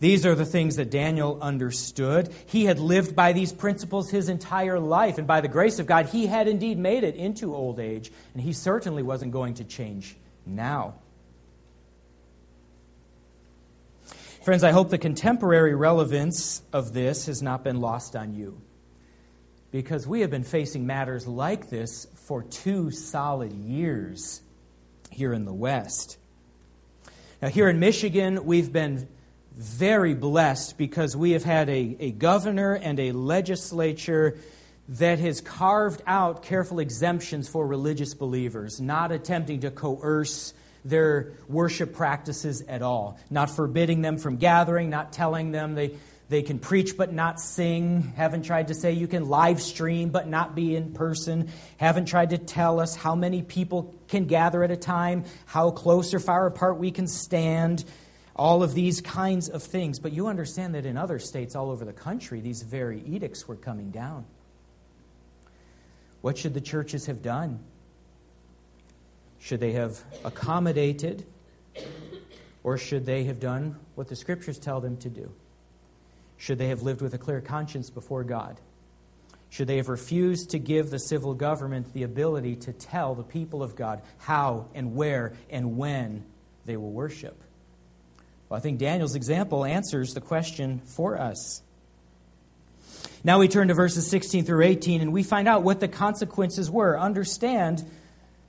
These 0.00 0.24
are 0.24 0.34
the 0.34 0.46
things 0.46 0.76
that 0.76 0.90
Daniel 0.90 1.38
understood. 1.42 2.32
He 2.46 2.64
had 2.64 2.78
lived 2.78 3.14
by 3.14 3.34
these 3.34 3.52
principles 3.52 4.10
his 4.10 4.30
entire 4.30 4.80
life, 4.80 5.18
and 5.18 5.26
by 5.26 5.42
the 5.42 5.48
grace 5.48 5.78
of 5.78 5.86
God, 5.86 6.06
he 6.06 6.26
had 6.26 6.48
indeed 6.48 6.78
made 6.78 7.04
it 7.04 7.16
into 7.16 7.54
old 7.54 7.78
age, 7.78 8.10
and 8.32 8.42
he 8.42 8.54
certainly 8.54 9.02
wasn't 9.02 9.30
going 9.30 9.54
to 9.54 9.64
change 9.64 10.16
now. 10.46 10.94
Friends, 14.42 14.64
I 14.64 14.70
hope 14.70 14.88
the 14.88 14.96
contemporary 14.96 15.74
relevance 15.74 16.62
of 16.72 16.94
this 16.94 17.26
has 17.26 17.42
not 17.42 17.62
been 17.62 17.78
lost 17.78 18.16
on 18.16 18.32
you. 18.32 18.58
Because 19.70 20.06
we 20.06 20.22
have 20.22 20.30
been 20.30 20.44
facing 20.44 20.86
matters 20.86 21.26
like 21.26 21.68
this 21.68 22.06
for 22.26 22.42
two 22.42 22.90
solid 22.90 23.52
years 23.52 24.40
here 25.10 25.34
in 25.34 25.44
the 25.44 25.52
West. 25.52 26.16
Now, 27.42 27.48
here 27.48 27.68
in 27.68 27.78
Michigan, 27.78 28.46
we've 28.46 28.72
been 28.72 29.08
very 29.60 30.14
blessed 30.14 30.78
because 30.78 31.14
we 31.14 31.32
have 31.32 31.44
had 31.44 31.68
a, 31.68 31.96
a 32.00 32.12
governor 32.12 32.72
and 32.72 32.98
a 32.98 33.12
legislature 33.12 34.38
that 34.88 35.18
has 35.18 35.42
carved 35.42 36.02
out 36.06 36.42
careful 36.42 36.78
exemptions 36.78 37.46
for 37.46 37.66
religious 37.66 38.14
believers, 38.14 38.80
not 38.80 39.12
attempting 39.12 39.60
to 39.60 39.70
coerce 39.70 40.54
their 40.82 41.34
worship 41.46 41.92
practices 41.92 42.62
at 42.62 42.80
all, 42.80 43.18
not 43.28 43.50
forbidding 43.50 44.00
them 44.00 44.16
from 44.16 44.38
gathering, 44.38 44.88
not 44.88 45.12
telling 45.12 45.52
them 45.52 45.74
they, 45.74 45.94
they 46.30 46.40
can 46.40 46.58
preach 46.58 46.96
but 46.96 47.12
not 47.12 47.38
sing, 47.38 48.14
haven't 48.16 48.44
tried 48.44 48.68
to 48.68 48.74
say 48.74 48.92
you 48.92 49.06
can 49.06 49.28
live 49.28 49.60
stream 49.60 50.08
but 50.08 50.26
not 50.26 50.54
be 50.54 50.74
in 50.74 50.94
person, 50.94 51.50
haven't 51.76 52.06
tried 52.06 52.30
to 52.30 52.38
tell 52.38 52.80
us 52.80 52.96
how 52.96 53.14
many 53.14 53.42
people 53.42 53.94
can 54.08 54.24
gather 54.24 54.64
at 54.64 54.70
a 54.70 54.76
time, 54.76 55.24
how 55.44 55.70
close 55.70 56.14
or 56.14 56.18
far 56.18 56.46
apart 56.46 56.78
we 56.78 56.90
can 56.90 57.06
stand, 57.06 57.84
all 58.40 58.62
of 58.62 58.72
these 58.72 59.02
kinds 59.02 59.50
of 59.50 59.62
things. 59.62 59.98
But 59.98 60.14
you 60.14 60.26
understand 60.26 60.74
that 60.74 60.86
in 60.86 60.96
other 60.96 61.18
states 61.18 61.54
all 61.54 61.70
over 61.70 61.84
the 61.84 61.92
country, 61.92 62.40
these 62.40 62.62
very 62.62 63.02
edicts 63.02 63.46
were 63.46 63.54
coming 63.54 63.90
down. 63.90 64.24
What 66.22 66.38
should 66.38 66.54
the 66.54 66.60
churches 66.62 67.04
have 67.04 67.20
done? 67.20 67.60
Should 69.40 69.60
they 69.60 69.72
have 69.72 70.02
accommodated, 70.24 71.26
or 72.64 72.78
should 72.78 73.04
they 73.04 73.24
have 73.24 73.40
done 73.40 73.76
what 73.94 74.08
the 74.08 74.16
scriptures 74.16 74.58
tell 74.58 74.80
them 74.80 74.96
to 74.98 75.10
do? 75.10 75.30
Should 76.38 76.56
they 76.56 76.68
have 76.68 76.80
lived 76.80 77.02
with 77.02 77.12
a 77.12 77.18
clear 77.18 77.42
conscience 77.42 77.90
before 77.90 78.24
God? 78.24 78.58
Should 79.50 79.66
they 79.66 79.76
have 79.76 79.90
refused 79.90 80.48
to 80.50 80.58
give 80.58 80.88
the 80.88 80.98
civil 80.98 81.34
government 81.34 81.92
the 81.92 82.04
ability 82.04 82.56
to 82.56 82.72
tell 82.72 83.14
the 83.14 83.22
people 83.22 83.62
of 83.62 83.76
God 83.76 84.00
how 84.16 84.68
and 84.74 84.94
where 84.94 85.34
and 85.50 85.76
when 85.76 86.24
they 86.64 86.78
will 86.78 86.92
worship? 86.92 87.38
Well, 88.50 88.58
I 88.58 88.60
think 88.60 88.80
Daniel's 88.80 89.14
example 89.14 89.64
answers 89.64 90.12
the 90.12 90.20
question 90.20 90.80
for 90.84 91.16
us. 91.16 91.62
Now 93.22 93.38
we 93.38 93.46
turn 93.46 93.68
to 93.68 93.74
verses 93.74 94.08
16 94.08 94.44
through 94.44 94.64
18 94.64 95.00
and 95.00 95.12
we 95.12 95.22
find 95.22 95.46
out 95.46 95.62
what 95.62 95.78
the 95.78 95.86
consequences 95.86 96.68
were. 96.68 96.98
Understand 96.98 97.88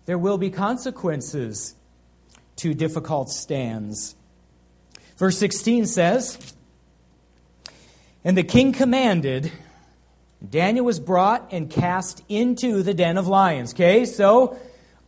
there 0.08 0.18
will 0.18 0.40
be 0.40 0.50
consequences 0.50 1.76
to 2.56 2.74
difficult 2.74 3.30
stands. 3.30 4.16
Verse 5.18 5.38
16 5.38 5.86
says, 5.86 6.56
And 8.24 8.36
the 8.36 8.44
king 8.44 8.74
commanded, 8.74 9.52
Daniel 10.50 10.84
was 10.84 11.00
brought 11.00 11.50
and 11.52 11.70
cast 11.70 12.24
into 12.28 12.82
the 12.82 12.96
den 12.96 13.20
of 13.20 13.28
lions. 13.28 13.72
Okay, 13.76 14.06
so 14.06 14.58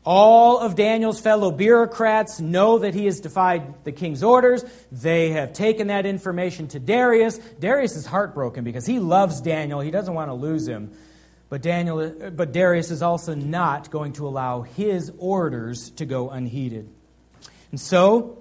all 0.06 0.60
of 0.60 0.76
Daniel's 0.76 1.22
fellow 1.22 1.52
bureaucrats 1.52 2.40
know 2.40 2.80
that 2.80 2.94
he 2.94 3.06
has 3.06 3.20
defied 3.20 3.84
the 3.86 3.92
king's 3.92 4.24
orders. 4.24 4.66
They 4.92 5.30
have 5.32 5.54
taken 5.54 5.88
that 5.88 6.06
information 6.06 6.68
to 6.70 6.80
Darius. 6.80 7.38
Darius 7.38 7.96
is 7.96 8.06
heartbroken 8.06 8.64
because 8.64 8.86
he 8.86 9.00
loves 9.00 9.40
Daniel. 9.42 9.80
He 9.80 9.92
doesn't 9.92 10.14
want 10.14 10.30
to 10.30 10.34
lose 10.34 10.68
him. 10.68 10.92
But, 11.50 11.62
Daniel, 11.62 12.32
but 12.32 12.52
Darius 12.52 12.90
is 12.90 13.02
also 13.02 13.36
not 13.36 13.92
going 13.92 14.14
to 14.14 14.28
allow 14.28 14.64
his 14.64 15.12
orders 15.20 15.92
to 15.92 16.06
go 16.06 16.30
unheeded. 16.30 16.90
And 17.72 17.80
so 17.80 18.40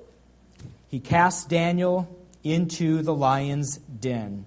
he 0.88 0.98
casts 0.98 1.44
Daniel 1.44 2.09
into 2.42 3.03
the 3.03 3.14
lion's 3.14 3.77
den. 3.77 4.46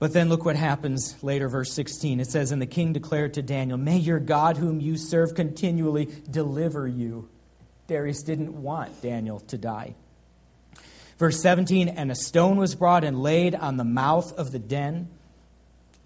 But 0.00 0.14
then 0.14 0.30
look 0.30 0.46
what 0.46 0.56
happens 0.56 1.22
later, 1.22 1.48
verse 1.48 1.72
16. 1.74 2.18
It 2.20 2.26
says, 2.26 2.50
And 2.50 2.60
the 2.60 2.66
king 2.66 2.92
declared 2.94 3.34
to 3.34 3.42
Daniel, 3.42 3.78
May 3.78 3.98
your 3.98 4.18
God, 4.18 4.56
whom 4.56 4.80
you 4.80 4.96
serve 4.96 5.34
continually, 5.34 6.08
deliver 6.28 6.88
you. 6.88 7.28
Darius 7.86 8.22
didn't 8.22 8.62
want 8.62 9.02
Daniel 9.02 9.40
to 9.40 9.58
die. 9.58 9.94
Verse 11.18 11.40
17, 11.42 11.88
And 11.88 12.10
a 12.10 12.14
stone 12.14 12.56
was 12.56 12.74
brought 12.74 13.04
and 13.04 13.22
laid 13.22 13.54
on 13.54 13.76
the 13.76 13.84
mouth 13.84 14.32
of 14.32 14.52
the 14.52 14.58
den 14.58 15.10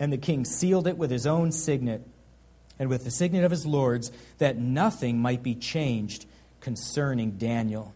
and 0.00 0.12
the 0.12 0.18
king 0.18 0.44
sealed 0.44 0.88
it 0.88 0.98
with 0.98 1.10
his 1.10 1.26
own 1.26 1.52
signet. 1.52 2.02
and 2.76 2.88
with 2.88 3.04
the 3.04 3.10
signet 3.12 3.44
of 3.44 3.52
his 3.52 3.64
lords, 3.64 4.10
that 4.38 4.58
nothing 4.58 5.22
might 5.22 5.44
be 5.44 5.54
changed 5.54 6.26
concerning 6.60 7.38
Daniel. 7.38 7.94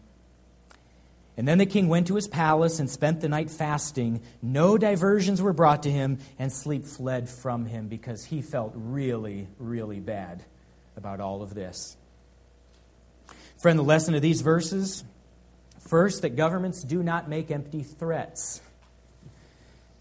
And 1.39 1.47
then 1.47 1.57
the 1.57 1.65
king 1.65 1.87
went 1.87 2.07
to 2.07 2.15
his 2.15 2.27
palace 2.27 2.81
and 2.81 2.89
spent 2.89 3.21
the 3.21 3.29
night 3.29 3.49
fasting. 3.49 4.19
No 4.41 4.77
diversions 4.77 5.41
were 5.41 5.53
brought 5.53 5.83
to 5.83 5.89
him, 5.89 6.17
and 6.37 6.51
sleep 6.51 6.85
fled 6.85 7.29
from 7.29 7.65
him 7.65 7.87
because 7.87 8.25
he 8.25 8.41
felt 8.41 8.73
really, 8.75 9.47
really 9.57 10.01
bad 10.01 10.43
about 10.97 11.21
all 11.21 11.41
of 11.41 11.53
this. 11.53 11.95
Friend, 13.57 13.79
the 13.79 13.83
lesson 13.83 14.15
of 14.15 14.21
these 14.21 14.41
verses 14.41 15.05
first, 15.87 16.23
that 16.23 16.35
governments 16.35 16.83
do 16.83 17.01
not 17.01 17.29
make 17.29 17.51
empty 17.51 17.83
threats. 17.83 18.59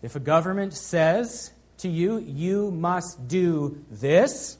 If 0.03 0.17
a 0.17 0.21
government 0.21 0.75
says 0.75 1.53
to 1.77 1.89
you, 1.89 2.19
you 2.19 2.73
must 2.73 3.29
do 3.29 3.85
this, 3.93 4.59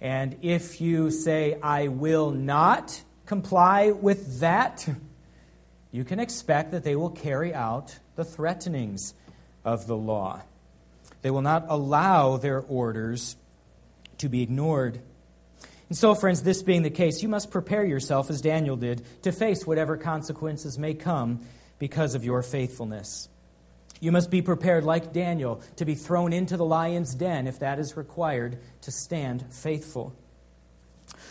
and 0.00 0.34
if 0.40 0.80
you 0.80 1.10
say, 1.10 1.58
I 1.62 1.88
will 1.88 2.30
not 2.30 3.02
comply 3.26 3.90
with 3.90 4.40
that, 4.40 4.88
you 5.90 6.04
can 6.04 6.20
expect 6.20 6.72
that 6.72 6.84
they 6.84 6.96
will 6.96 7.10
carry 7.10 7.54
out 7.54 7.98
the 8.16 8.24
threatenings 8.24 9.14
of 9.64 9.86
the 9.86 9.96
law. 9.96 10.42
They 11.22 11.30
will 11.30 11.42
not 11.42 11.66
allow 11.68 12.36
their 12.36 12.60
orders 12.60 13.36
to 14.18 14.28
be 14.28 14.42
ignored. 14.42 15.00
And 15.88 15.96
so, 15.96 16.14
friends, 16.14 16.42
this 16.42 16.62
being 16.62 16.82
the 16.82 16.90
case, 16.90 17.22
you 17.22 17.28
must 17.28 17.50
prepare 17.50 17.84
yourself, 17.84 18.28
as 18.28 18.40
Daniel 18.42 18.76
did, 18.76 19.04
to 19.22 19.32
face 19.32 19.66
whatever 19.66 19.96
consequences 19.96 20.78
may 20.78 20.94
come 20.94 21.40
because 21.78 22.14
of 22.14 22.24
your 22.24 22.42
faithfulness. 22.42 23.28
You 24.00 24.12
must 24.12 24.30
be 24.30 24.42
prepared, 24.42 24.84
like 24.84 25.12
Daniel, 25.12 25.62
to 25.76 25.84
be 25.84 25.94
thrown 25.94 26.32
into 26.32 26.56
the 26.56 26.64
lion's 26.64 27.14
den 27.14 27.46
if 27.46 27.60
that 27.60 27.78
is 27.78 27.96
required 27.96 28.58
to 28.82 28.92
stand 28.92 29.44
faithful. 29.52 30.14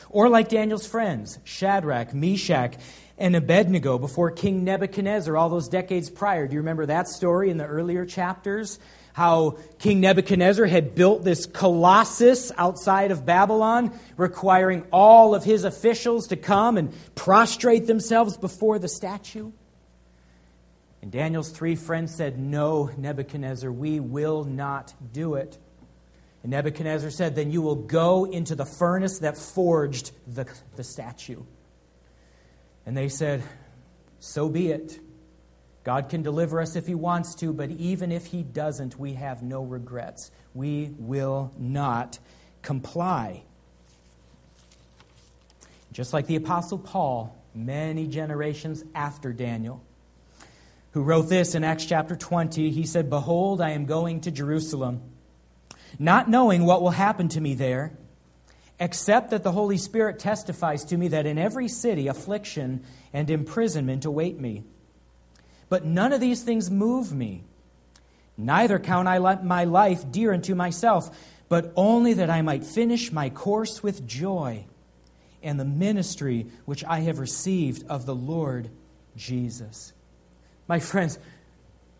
Or 0.09 0.29
like 0.29 0.49
Daniel's 0.49 0.87
friends, 0.87 1.39
Shadrach, 1.43 2.13
Meshach, 2.13 2.75
and 3.17 3.35
Abednego 3.35 3.97
before 3.97 4.31
King 4.31 4.63
Nebuchadnezzar 4.63 5.35
all 5.35 5.49
those 5.49 5.67
decades 5.67 6.09
prior. 6.09 6.47
Do 6.47 6.53
you 6.53 6.59
remember 6.59 6.85
that 6.85 7.07
story 7.07 7.49
in 7.49 7.57
the 7.57 7.65
earlier 7.65 8.05
chapters? 8.05 8.79
How 9.13 9.57
King 9.79 9.99
Nebuchadnezzar 10.01 10.67
had 10.67 10.93
built 10.93 11.23
this 11.23 11.47
colossus 11.47 12.51
outside 12.57 13.09
of 13.09 13.25
Babylon, 13.25 13.97
requiring 14.15 14.85
all 14.91 15.33
of 15.33 15.43
his 15.43 15.63
officials 15.63 16.27
to 16.27 16.35
come 16.35 16.77
and 16.77 16.93
prostrate 17.15 17.87
themselves 17.87 18.37
before 18.37 18.77
the 18.77 18.87
statue. 18.87 19.51
And 21.01 21.11
Daniel's 21.11 21.49
three 21.49 21.75
friends 21.75 22.13
said, 22.13 22.37
No, 22.37 22.91
Nebuchadnezzar, 22.95 23.71
we 23.71 23.99
will 23.99 24.43
not 24.43 24.93
do 25.13 25.33
it. 25.33 25.57
And 26.43 26.51
Nebuchadnezzar 26.51 27.09
said, 27.09 27.35
Then 27.35 27.51
you 27.51 27.61
will 27.61 27.75
go 27.75 28.25
into 28.25 28.55
the 28.55 28.65
furnace 28.65 29.19
that 29.19 29.37
forged 29.37 30.11
the, 30.27 30.45
the 30.75 30.83
statue. 30.83 31.43
And 32.85 32.95
they 32.95 33.09
said, 33.09 33.43
So 34.19 34.49
be 34.49 34.71
it. 34.71 34.99
God 35.83 36.09
can 36.09 36.21
deliver 36.21 36.59
us 36.59 36.75
if 36.75 36.85
He 36.85 36.95
wants 36.95 37.35
to, 37.35 37.53
but 37.53 37.71
even 37.71 38.11
if 38.11 38.25
He 38.25 38.43
doesn't, 38.43 38.99
we 38.99 39.13
have 39.13 39.41
no 39.41 39.63
regrets. 39.63 40.31
We 40.53 40.91
will 40.97 41.53
not 41.57 42.19
comply. 42.61 43.43
Just 45.93 46.13
like 46.13 46.27
the 46.27 46.35
Apostle 46.35 46.77
Paul, 46.77 47.35
many 47.55 48.07
generations 48.07 48.83
after 48.93 49.33
Daniel, 49.33 49.81
who 50.91 51.01
wrote 51.01 51.29
this 51.29 51.55
in 51.55 51.63
Acts 51.63 51.85
chapter 51.85 52.15
20, 52.15 52.69
he 52.71 52.85
said, 52.85 53.09
Behold, 53.09 53.61
I 53.61 53.71
am 53.71 53.85
going 53.85 54.21
to 54.21 54.31
Jerusalem, 54.31 55.01
not 55.99 56.29
knowing 56.29 56.65
what 56.65 56.81
will 56.81 56.91
happen 56.91 57.27
to 57.29 57.41
me 57.41 57.53
there 57.53 57.93
except 58.79 59.31
that 59.31 59.43
the 59.43 59.51
Holy 59.51 59.77
Spirit 59.77 60.19
testifies 60.19 60.85
to 60.85 60.97
me 60.97 61.07
that 61.09 61.25
in 61.25 61.37
every 61.37 61.67
city 61.67 62.07
affliction 62.07 62.83
and 63.11 63.29
imprisonment 63.29 64.05
await 64.05 64.39
me. 64.39 64.63
But 65.69 65.83
none 65.83 66.13
of 66.13 66.21
these 66.21 66.43
things 66.43 66.69
move 66.69 67.11
me. 67.11 67.43
Neither 68.37 68.77
count 68.77 69.07
I 69.07 69.17
my 69.17 69.63
life 69.63 70.11
dear 70.11 70.31
unto 70.31 70.53
myself, 70.53 71.09
but 71.49 71.73
only 71.75 72.13
that 72.13 72.29
I 72.29 72.41
might 72.41 72.63
finish 72.63 73.11
my 73.11 73.29
course 73.29 73.81
with 73.81 74.05
joy 74.05 74.65
and 75.41 75.59
the 75.59 75.65
ministry 75.65 76.45
which 76.65 76.83
I 76.83 76.99
have 76.99 77.19
received 77.19 77.87
of 77.87 78.05
the 78.05 78.15
Lord 78.15 78.69
Jesus. 79.15 79.93
My 80.67 80.79
friends, 80.79 81.17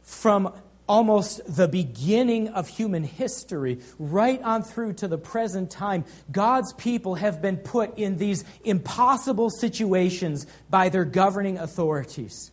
from 0.04 0.54
almost 0.88 1.42
the 1.48 1.68
beginning 1.68 2.50
of 2.50 2.68
human 2.68 3.04
history, 3.04 3.80
right 4.00 4.42
on 4.42 4.64
through 4.64 4.94
to 4.94 5.08
the 5.08 5.18
present 5.18 5.70
time, 5.70 6.06
God's 6.32 6.74
people 6.74 7.16
have 7.16 7.42
been 7.42 7.58
put 7.58 7.98
in 7.98 8.18
these 8.18 8.44
impossible 8.64 9.50
situations 9.50 10.48
by 10.70 10.90
their 10.90 11.06
governing 11.06 11.58
authorities. 11.58 12.52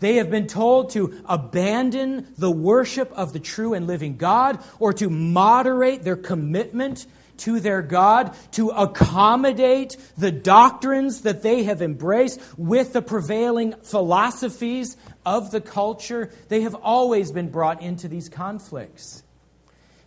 They 0.00 0.16
have 0.16 0.30
been 0.30 0.48
told 0.48 0.90
to 0.90 1.22
abandon 1.24 2.26
the 2.36 2.50
worship 2.50 3.10
of 3.12 3.32
the 3.32 3.38
true 3.38 3.74
and 3.74 3.86
living 3.86 4.16
God 4.16 4.62
or 4.78 4.92
to 4.94 5.08
moderate 5.08 6.02
their 6.02 6.16
commitment 6.16 7.06
to 7.38 7.60
their 7.60 7.82
God, 7.82 8.36
to 8.52 8.70
accommodate 8.70 9.96
the 10.16 10.32
doctrines 10.32 11.22
that 11.22 11.42
they 11.42 11.64
have 11.64 11.82
embraced 11.82 12.40
with 12.56 12.92
the 12.92 13.02
prevailing 13.02 13.74
philosophies 13.82 14.96
of 15.26 15.50
the 15.50 15.60
culture. 15.60 16.30
They 16.48 16.62
have 16.62 16.74
always 16.74 17.32
been 17.32 17.50
brought 17.50 17.82
into 17.82 18.08
these 18.08 18.28
conflicts. 18.28 19.22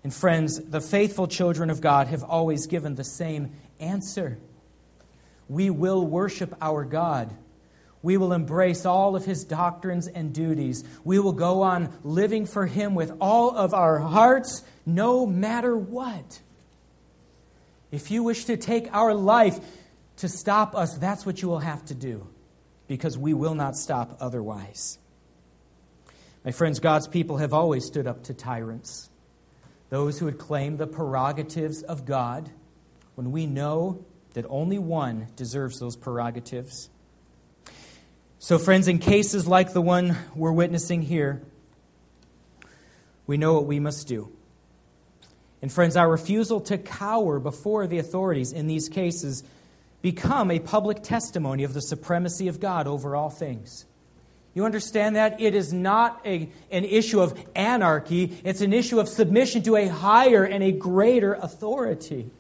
And 0.04 0.14
friends, 0.14 0.60
the 0.60 0.82
faithful 0.82 1.28
children 1.28 1.70
of 1.70 1.82
God 1.82 2.08
have 2.08 2.24
always 2.24 2.68
given 2.68 2.96
the 2.96 3.04
same 3.04 3.52
answer. 3.80 4.38
We 5.50 5.70
will 5.70 6.06
worship 6.06 6.56
our 6.62 6.86
God. 6.86 7.34
We 8.02 8.18
will 8.18 8.32
embrace 8.32 8.86
all 8.86 9.16
of 9.16 9.26
his 9.26 9.44
doctrines 9.44 10.08
and 10.08 10.34
duties. 10.34 10.84
We 11.04 11.20
will 11.20 11.34
go 11.34 11.64
on 11.64 11.94
living 12.04 12.46
for 12.46 12.66
him 12.66 12.96
with 12.96 13.12
all 13.20 13.56
of 13.58 13.74
our 13.74 14.00
hearts, 14.00 14.64
no 14.86 15.26
matter 15.26 15.76
what. 15.76 16.42
If 17.92 18.12
you 18.12 18.24
wish 18.24 18.46
to 18.46 18.58
take 18.58 18.94
our 18.94 19.14
life 19.14 19.60
to 20.18 20.28
stop 20.28 20.76
us, 20.76 20.98
that's 20.98 21.26
what 21.26 21.42
you 21.42 21.48
will 21.48 21.60
have 21.60 21.86
to 21.86 21.96
do, 21.96 22.28
because 22.88 23.18
we 23.18 23.34
will 23.34 23.56
not 23.56 23.76
stop 23.78 24.18
otherwise. 24.20 24.98
My 26.44 26.52
friends, 26.52 26.80
God's 26.80 27.08
people 27.08 27.38
have 27.38 27.54
always 27.54 27.86
stood 27.86 28.08
up 28.08 28.24
to 28.26 28.34
tyrants, 28.34 29.10
those 29.90 30.20
who 30.20 30.26
would 30.26 30.38
claim 30.38 30.78
the 30.78 30.88
prerogatives 30.88 31.82
of 31.84 32.06
God, 32.06 32.50
when 33.16 33.32
we 33.32 33.46
know 33.46 34.06
that 34.34 34.46
only 34.50 34.78
one 34.78 35.28
deserves 35.36 35.80
those 35.80 35.96
prerogatives. 35.96 36.90
So, 38.40 38.60
friends, 38.60 38.88
in 38.88 39.00
cases 39.00 39.48
like 39.48 39.74
the 39.74 39.82
one 39.82 40.16
we're 40.36 40.52
witnessing 40.52 41.02
here, 41.02 41.42
we 43.26 43.38
know 43.38 43.54
what 43.54 43.66
we 43.66 43.80
must 43.80 44.08
do. 44.08 44.32
And 45.62 45.72
friends, 45.72 45.96
our 45.96 46.10
refusal 46.10 46.62
to 46.62 46.78
cower 46.78 47.40
before 47.40 47.88
the 47.88 47.98
authorities 47.98 48.52
in 48.52 48.68
these 48.68 48.90
cases 48.90 49.44
become 50.02 50.52
a 50.52 50.60
public 50.60 51.02
testimony 51.02 51.64
of 51.64 51.74
the 51.74 51.82
supremacy 51.82 52.48
of 52.48 52.60
God 52.60 52.88
over 52.88 53.16
all 53.16 53.30
things. 53.30 53.86
You 54.54 54.66
understand 54.66 55.16
that? 55.16 55.40
It 55.40 55.54
is 55.54 55.72
not 55.72 56.22
a, 56.26 56.50
an 56.72 56.84
issue 56.84 57.22
of 57.22 57.40
anarchy, 57.56 58.40
it's 58.44 58.62
an 58.62 58.74
issue 58.74 59.00
of 59.00 59.08
submission 59.08 59.64
to 59.64 59.76
a 59.76 59.88
higher 59.88 60.44
and 60.44 60.64
a 60.64 60.72
greater 60.72 61.34
authority. 61.34 62.32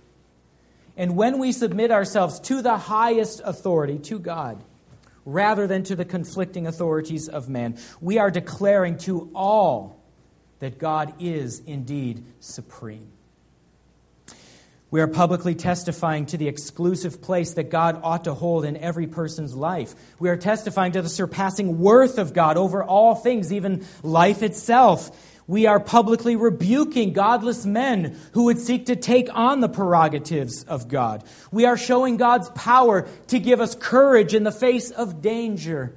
And 0.95 1.15
when 1.15 1.37
we 1.37 1.51
submit 1.51 1.91
ourselves 1.91 2.39
to 2.41 2.63
the 2.63 2.75
highest 2.75 3.41
authority, 3.45 3.99
to 3.99 4.17
God, 4.17 4.63
rather 5.25 5.67
than 5.67 5.83
to 5.83 5.95
the 5.95 6.05
conflicting 6.05 6.65
authorities 6.65 7.27
of 7.27 7.49
man, 7.49 7.77
we 8.01 8.17
are 8.17 8.31
declaring 8.31 8.97
to 8.99 9.29
all 9.35 10.01
that 10.59 10.79
God 10.79 11.13
is 11.19 11.59
indeed 11.65 12.23
supreme. 12.39 13.11
We 14.89 15.01
are 15.01 15.07
publicly 15.07 15.53
testifying 15.53 16.27
to 16.27 16.37
the 16.37 16.47
exclusive 16.47 17.21
place 17.21 17.55
that 17.55 17.69
God 17.69 17.99
ought 18.03 18.23
to 18.23 18.33
hold 18.33 18.63
in 18.63 18.77
every 18.77 19.05
person's 19.05 19.53
life. 19.53 19.93
We 20.17 20.29
are 20.29 20.37
testifying 20.37 20.93
to 20.93 21.01
the 21.01 21.09
surpassing 21.09 21.79
worth 21.79 22.17
of 22.17 22.33
God 22.33 22.55
over 22.55 22.83
all 22.83 23.13
things, 23.13 23.51
even 23.51 23.85
life 24.01 24.41
itself. 24.41 25.11
We 25.45 25.65
are 25.65 25.79
publicly 25.81 26.37
rebuking 26.37 27.11
godless 27.11 27.65
men 27.65 28.17
who 28.31 28.45
would 28.45 28.59
seek 28.59 28.85
to 28.85 28.95
take 28.95 29.27
on 29.33 29.59
the 29.59 29.69
prerogatives 29.69 30.63
of 30.63 30.87
God. 30.87 31.25
We 31.51 31.65
are 31.65 31.77
showing 31.77 32.15
God's 32.15 32.49
power 32.49 33.07
to 33.27 33.39
give 33.39 33.59
us 33.59 33.75
courage 33.75 34.33
in 34.33 34.43
the 34.43 34.51
face 34.53 34.89
of 34.91 35.21
danger 35.21 35.95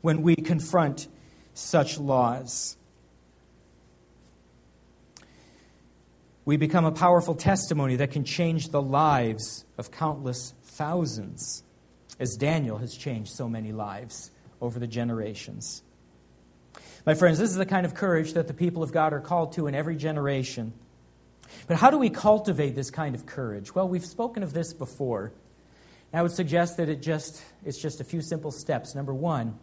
when 0.00 0.22
we 0.22 0.36
confront 0.36 1.08
such 1.54 1.98
laws. 1.98 2.76
We 6.44 6.56
become 6.56 6.84
a 6.84 6.92
powerful 6.92 7.34
testimony 7.34 7.96
that 7.96 8.10
can 8.10 8.24
change 8.24 8.68
the 8.68 8.82
lives 8.82 9.64
of 9.78 9.90
countless 9.90 10.54
thousands, 10.62 11.62
as 12.20 12.36
Daniel 12.36 12.78
has 12.78 12.94
changed 12.94 13.32
so 13.32 13.48
many 13.48 13.72
lives 13.72 14.30
over 14.60 14.78
the 14.78 14.86
generations. 14.86 15.82
My 17.06 17.14
friends, 17.14 17.38
this 17.38 17.50
is 17.50 17.56
the 17.56 17.66
kind 17.66 17.84
of 17.86 17.94
courage 17.94 18.34
that 18.34 18.48
the 18.48 18.54
people 18.54 18.82
of 18.82 18.92
God 18.92 19.12
are 19.12 19.20
called 19.20 19.52
to 19.54 19.66
in 19.66 19.74
every 19.74 19.96
generation. 19.96 20.72
But 21.66 21.76
how 21.76 21.90
do 21.90 21.98
we 21.98 22.10
cultivate 22.10 22.74
this 22.74 22.90
kind 22.90 23.14
of 23.14 23.26
courage? 23.26 23.74
Well, 23.74 23.88
we've 23.88 24.04
spoken 24.04 24.42
of 24.42 24.52
this 24.52 24.72
before. 24.72 25.32
I 26.12 26.22
would 26.22 26.30
suggest 26.30 26.76
that 26.76 26.88
it 26.88 27.02
just, 27.02 27.42
it's 27.64 27.80
just 27.80 28.00
a 28.00 28.04
few 28.04 28.22
simple 28.22 28.52
steps. 28.52 28.94
Number 28.94 29.12
one, 29.12 29.58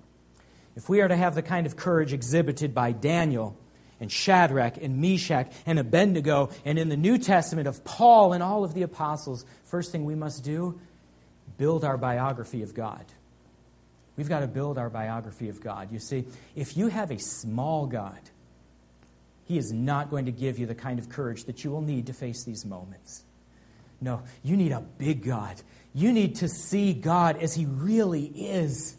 if 0.76 0.90
we 0.90 1.00
are 1.00 1.08
to 1.08 1.16
have 1.16 1.34
the 1.34 1.42
kind 1.42 1.66
of 1.66 1.78
courage 1.78 2.12
exhibited 2.12 2.74
by 2.74 2.92
Daniel 2.92 3.58
and 4.02 4.12
Shadrach 4.12 4.78
and 4.78 5.00
Meshach 5.00 5.50
and 5.66 5.80
Abednego 5.80 6.50
and 6.66 6.78
in 6.78 6.90
the 6.90 6.98
New 6.98 7.18
Testament 7.18 7.68
of 7.68 7.86
Paul 7.86 8.34
and 8.34 8.44
all 8.44 8.66
of 8.66 8.74
the 8.74 8.82
apostles, 8.82 9.46
first 9.64 9.94
thing 9.94 10.04
we 10.04 10.16
must 10.16 10.44
do, 10.44 10.82
build 11.58 11.86
our 11.86 11.98
biography 11.98 12.64
of 12.64 12.74
God. 12.74 13.06
We've 14.18 14.28
got 14.28 14.42
to 14.42 14.48
build 14.48 14.78
our 14.78 14.90
biography 14.90 15.50
of 15.50 15.62
God. 15.62 15.92
You 15.92 16.00
see, 16.00 16.26
if 16.56 16.76
you 16.76 16.88
have 16.88 17.12
a 17.12 17.20
small 17.20 17.86
God, 17.86 18.20
He 19.46 19.58
is 19.58 19.72
not 19.72 20.10
going 20.10 20.26
to 20.26 20.32
give 20.32 20.60
you 20.60 20.66
the 20.66 20.76
kind 20.76 21.00
of 21.00 21.08
courage 21.08 21.46
that 21.46 21.64
you 21.64 21.72
will 21.72 21.82
need 21.82 22.08
to 22.08 22.14
face 22.14 22.44
these 22.44 22.66
moments. 22.66 23.24
No, 24.02 24.24
you 24.44 24.58
need 24.58 24.72
a 24.72 24.82
big 24.82 25.24
God. 25.24 25.62
You 25.94 26.12
need 26.12 26.38
to 26.38 26.48
see 26.48 26.94
God 26.94 27.38
as 27.38 27.54
He 27.54 27.68
really 27.68 28.26
is. 28.26 28.98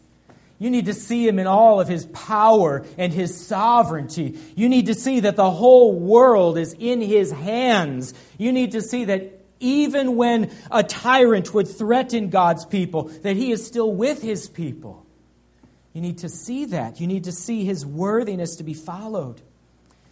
You 0.63 0.69
need 0.69 0.85
to 0.85 0.93
see 0.93 1.27
Him 1.27 1.39
in 1.39 1.45
all 1.45 1.81
of 1.81 1.89
His 1.89 2.05
power 2.05 2.85
and 2.97 3.11
His 3.11 3.45
sovereignty. 3.45 4.39
You 4.55 4.69
need 4.69 4.85
to 4.85 4.93
see 4.93 5.19
that 5.19 5.35
the 5.35 5.51
whole 5.51 5.93
world 5.93 6.57
is 6.57 6.73
in 6.79 7.01
His 7.01 7.31
hands. 7.31 8.13
You 8.37 8.53
need 8.53 8.71
to 8.71 8.81
see 8.81 9.03
that 9.03 9.41
even 9.59 10.15
when 10.15 10.55
a 10.71 10.81
tyrant 10.81 11.53
would 11.53 11.67
threaten 11.67 12.29
God's 12.29 12.63
people, 12.63 13.09
that 13.23 13.35
He 13.35 13.51
is 13.51 13.67
still 13.67 13.91
with 13.91 14.21
His 14.21 14.47
people. 14.47 15.05
You 15.91 15.99
need 15.99 16.19
to 16.19 16.29
see 16.29 16.63
that. 16.67 17.01
You 17.01 17.07
need 17.07 17.25
to 17.25 17.33
see 17.33 17.65
His 17.65 17.85
worthiness 17.85 18.55
to 18.55 18.63
be 18.63 18.73
followed. 18.73 19.41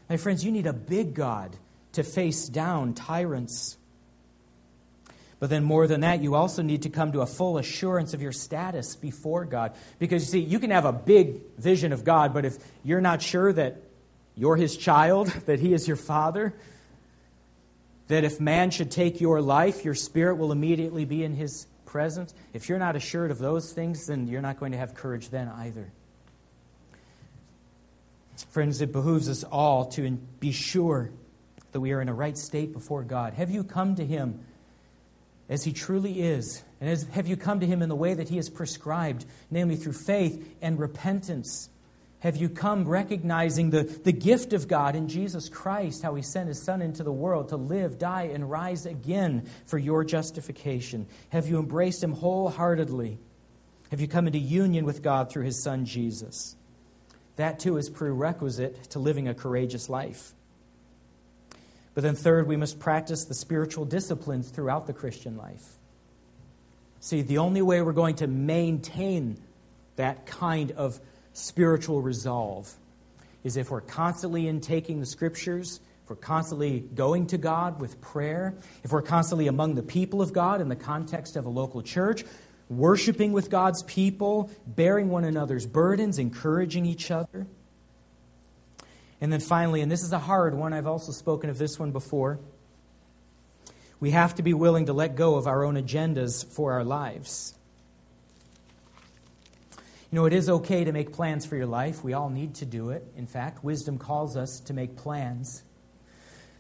My 0.10 0.18
friends, 0.18 0.44
you 0.44 0.52
need 0.52 0.68
a 0.68 0.74
big 0.74 1.14
God 1.14 1.56
to 1.94 2.04
face 2.04 2.50
down 2.50 2.94
tyrants. 2.94 3.78
But 5.42 5.50
then, 5.50 5.64
more 5.64 5.88
than 5.88 6.02
that, 6.02 6.22
you 6.22 6.36
also 6.36 6.62
need 6.62 6.84
to 6.84 6.90
come 6.90 7.14
to 7.14 7.22
a 7.22 7.26
full 7.26 7.58
assurance 7.58 8.14
of 8.14 8.22
your 8.22 8.32
status 8.32 8.96
before 8.96 9.44
God. 9.44 9.74
Because 9.98 10.22
you 10.22 10.40
see, 10.40 10.48
you 10.48 10.60
can 10.60 10.70
have 10.70 10.86
a 10.86 10.94
big 10.94 11.42
vision 11.58 11.94
of 11.94 12.04
God, 12.04 12.32
but 12.32 12.46
if 12.46 12.60
you're 12.84 13.02
not 13.02 13.24
sure 13.24 13.52
that 13.52 13.82
you're 14.36 14.56
His 14.56 14.78
child, 14.78 15.28
that 15.48 15.60
He 15.60 15.74
is 15.74 15.88
your 15.88 15.98
Father, 15.98 16.54
that 18.08 18.24
if 18.24 18.40
man 18.40 18.70
should 18.70 18.92
take 18.92 19.20
your 19.20 19.42
life, 19.42 19.84
your 19.84 19.96
spirit 19.96 20.36
will 20.36 20.52
immediately 20.52 21.06
be 21.06 21.24
in 21.24 21.34
His 21.34 21.66
presence. 21.88 22.36
If 22.54 22.70
you're 22.70 22.78
not 22.78 22.96
assured 22.96 23.32
of 23.32 23.40
those 23.40 23.74
things, 23.74 24.06
then 24.06 24.28
you're 24.28 24.44
not 24.44 24.60
going 24.60 24.74
to 24.74 24.78
have 24.78 24.94
courage 24.94 25.30
then 25.30 25.48
either. 25.48 25.92
Friends, 28.52 28.80
it 28.80 28.92
behooves 28.92 29.28
us 29.28 29.44
all 29.44 29.86
to 29.94 30.08
be 30.40 30.52
sure 30.52 31.10
that 31.72 31.80
we 31.80 31.94
are 31.94 32.02
in 32.02 32.10
a 32.10 32.14
right 32.14 32.38
state 32.38 32.74
before 32.74 33.02
God. 33.02 33.34
Have 33.34 33.50
you 33.50 33.64
come 33.64 33.96
to 33.96 34.06
Him? 34.06 34.46
As 35.52 35.66
he 35.66 35.74
truly 35.74 36.22
is? 36.22 36.64
And 36.80 36.90
as, 36.90 37.04
have 37.10 37.28
you 37.28 37.36
come 37.36 37.60
to 37.60 37.68
him 37.68 37.84
in 37.84 37.90
the 37.90 37.96
way 37.96 38.16
that 38.16 38.30
he 38.30 38.38
has 38.38 38.50
prescribed, 38.50 39.26
namely 39.52 39.76
through 39.76 39.94
faith 39.94 40.56
and 40.62 40.80
repentance? 40.80 41.70
Have 42.20 42.38
you 42.38 42.50
come 42.50 42.88
recognizing 42.88 43.70
the, 43.70 43.84
the 43.84 44.14
gift 44.14 44.54
of 44.54 44.68
God 44.68 44.96
in 44.96 45.08
Jesus 45.08 45.50
Christ, 45.50 46.04
how 46.04 46.16
he 46.16 46.22
sent 46.22 46.48
his 46.48 46.64
Son 46.64 46.82
into 46.82 47.04
the 47.04 47.12
world 47.12 47.50
to 47.50 47.58
live, 47.58 48.00
die, 48.00 48.30
and 48.34 48.50
rise 48.50 48.86
again 48.86 49.50
for 49.66 49.78
your 49.78 50.06
justification? 50.06 51.06
Have 51.30 51.50
you 51.50 51.60
embraced 51.60 52.02
him 52.02 52.14
wholeheartedly? 52.14 53.20
Have 53.90 54.00
you 54.00 54.08
come 54.08 54.28
into 54.28 54.40
union 54.40 54.86
with 54.86 55.04
God 55.04 55.32
through 55.32 55.44
his 55.44 55.62
Son 55.62 55.86
Jesus? 55.86 56.56
That 57.36 57.60
too 57.60 57.76
is 57.78 57.90
prerequisite 57.90 58.92
to 58.92 59.00
living 59.00 59.28
a 59.28 59.34
courageous 59.34 59.90
life. 59.90 60.34
But 61.94 62.04
then, 62.04 62.16
third, 62.16 62.48
we 62.48 62.58
must 62.58 62.80
practice 62.80 63.26
the 63.26 63.34
spiritual 63.34 63.86
disciplines 63.86 64.50
throughout 64.50 64.88
the 64.88 64.94
Christian 64.94 65.38
life. 65.38 65.76
See, 67.02 67.22
the 67.22 67.40
only 67.40 67.62
way 67.62 67.82
we're 67.82 67.94
going 67.94 68.16
to 68.18 68.28
maintain 68.28 69.38
that 69.96 70.26
kind 70.26 70.72
of 70.72 71.00
spiritual 71.34 72.02
resolve 72.02 72.72
is 73.44 73.58
if 73.58 73.72
we're 73.72 73.82
constantly 73.82 74.48
intaking 74.48 75.00
the 75.00 75.06
scriptures, 75.06 75.80
if 76.04 76.10
we're 76.10 76.16
constantly 76.16 76.80
going 76.80 77.28
to 77.28 77.38
God 77.38 77.82
with 77.82 78.00
prayer, 78.02 78.54
if 78.84 78.92
we're 78.92 79.02
constantly 79.02 79.48
among 79.48 79.76
the 79.76 79.84
people 79.84 80.22
of 80.22 80.32
God 80.32 80.62
in 80.62 80.70
the 80.70 80.76
context 80.76 81.36
of 81.36 81.46
a 81.46 81.50
local 81.50 81.82
church, 81.82 82.24
worshiping 82.70 83.34
with 83.34 83.50
God's 83.50 83.84
people, 83.84 84.50
bearing 84.66 85.10
one 85.10 85.24
another's 85.24 85.66
burdens, 85.66 86.20
encouraging 86.20 86.86
each 86.86 87.12
other. 87.12 87.48
And 89.22 89.32
then 89.32 89.40
finally, 89.40 89.82
and 89.82 89.92
this 89.92 90.02
is 90.02 90.12
a 90.12 90.20
hard 90.20 90.56
one, 90.56 90.74
I've 90.74 90.88
also 90.88 91.12
spoken 91.12 91.52
of 91.52 91.60
this 91.60 91.78
one 91.78 91.92
before, 91.92 92.40
we 94.00 94.12
have 94.12 94.34
to 94.36 94.44
be 94.44 94.56
willing 94.56 94.88
to 94.88 94.94
let 94.94 95.16
go 95.16 95.36
of 95.36 95.46
our 95.46 95.64
own 95.64 95.76
agendas 95.76 96.44
for 96.44 96.74
our 96.74 96.84
lives. 96.84 97.54
You 100.12 100.16
know, 100.16 100.26
it 100.26 100.34
is 100.34 100.50
okay 100.50 100.84
to 100.84 100.92
make 100.92 101.14
plans 101.14 101.46
for 101.46 101.56
your 101.56 101.68
life. 101.68 102.04
We 102.04 102.14
all 102.14 102.30
need 102.30 102.56
to 102.56 102.66
do 102.66 102.90
it. 102.90 103.06
In 103.16 103.28
fact, 103.28 103.64
wisdom 103.64 104.00
calls 104.00 104.36
us 104.36 104.60
to 104.62 104.74
make 104.74 104.98
plans. 104.98 105.64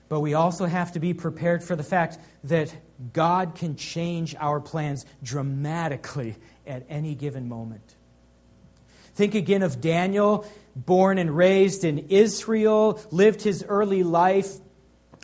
But 0.08 0.20
we 0.20 0.36
also 0.36 0.68
have 0.68 0.92
to 0.92 1.00
be 1.00 1.14
prepared 1.14 1.64
for 1.64 1.76
the 1.76 1.84
fact 1.84 2.20
that 2.44 2.74
God 3.12 3.56
can 3.56 3.76
change 3.76 4.36
our 4.40 4.62
plans 4.62 5.06
dramatically 5.24 6.36
at 6.68 6.86
any 6.90 7.16
given 7.16 7.50
moment. 7.50 7.96
Think 9.22 9.36
again 9.36 9.62
of 9.62 9.82
Daniel 9.82 10.48
born 10.76 11.20
and 11.20 11.38
raised 11.38 11.84
in 11.84 12.08
Israel, 12.10 13.00
lived 13.12 13.44
his 13.44 13.64
early 13.64 14.02
life 14.02 14.50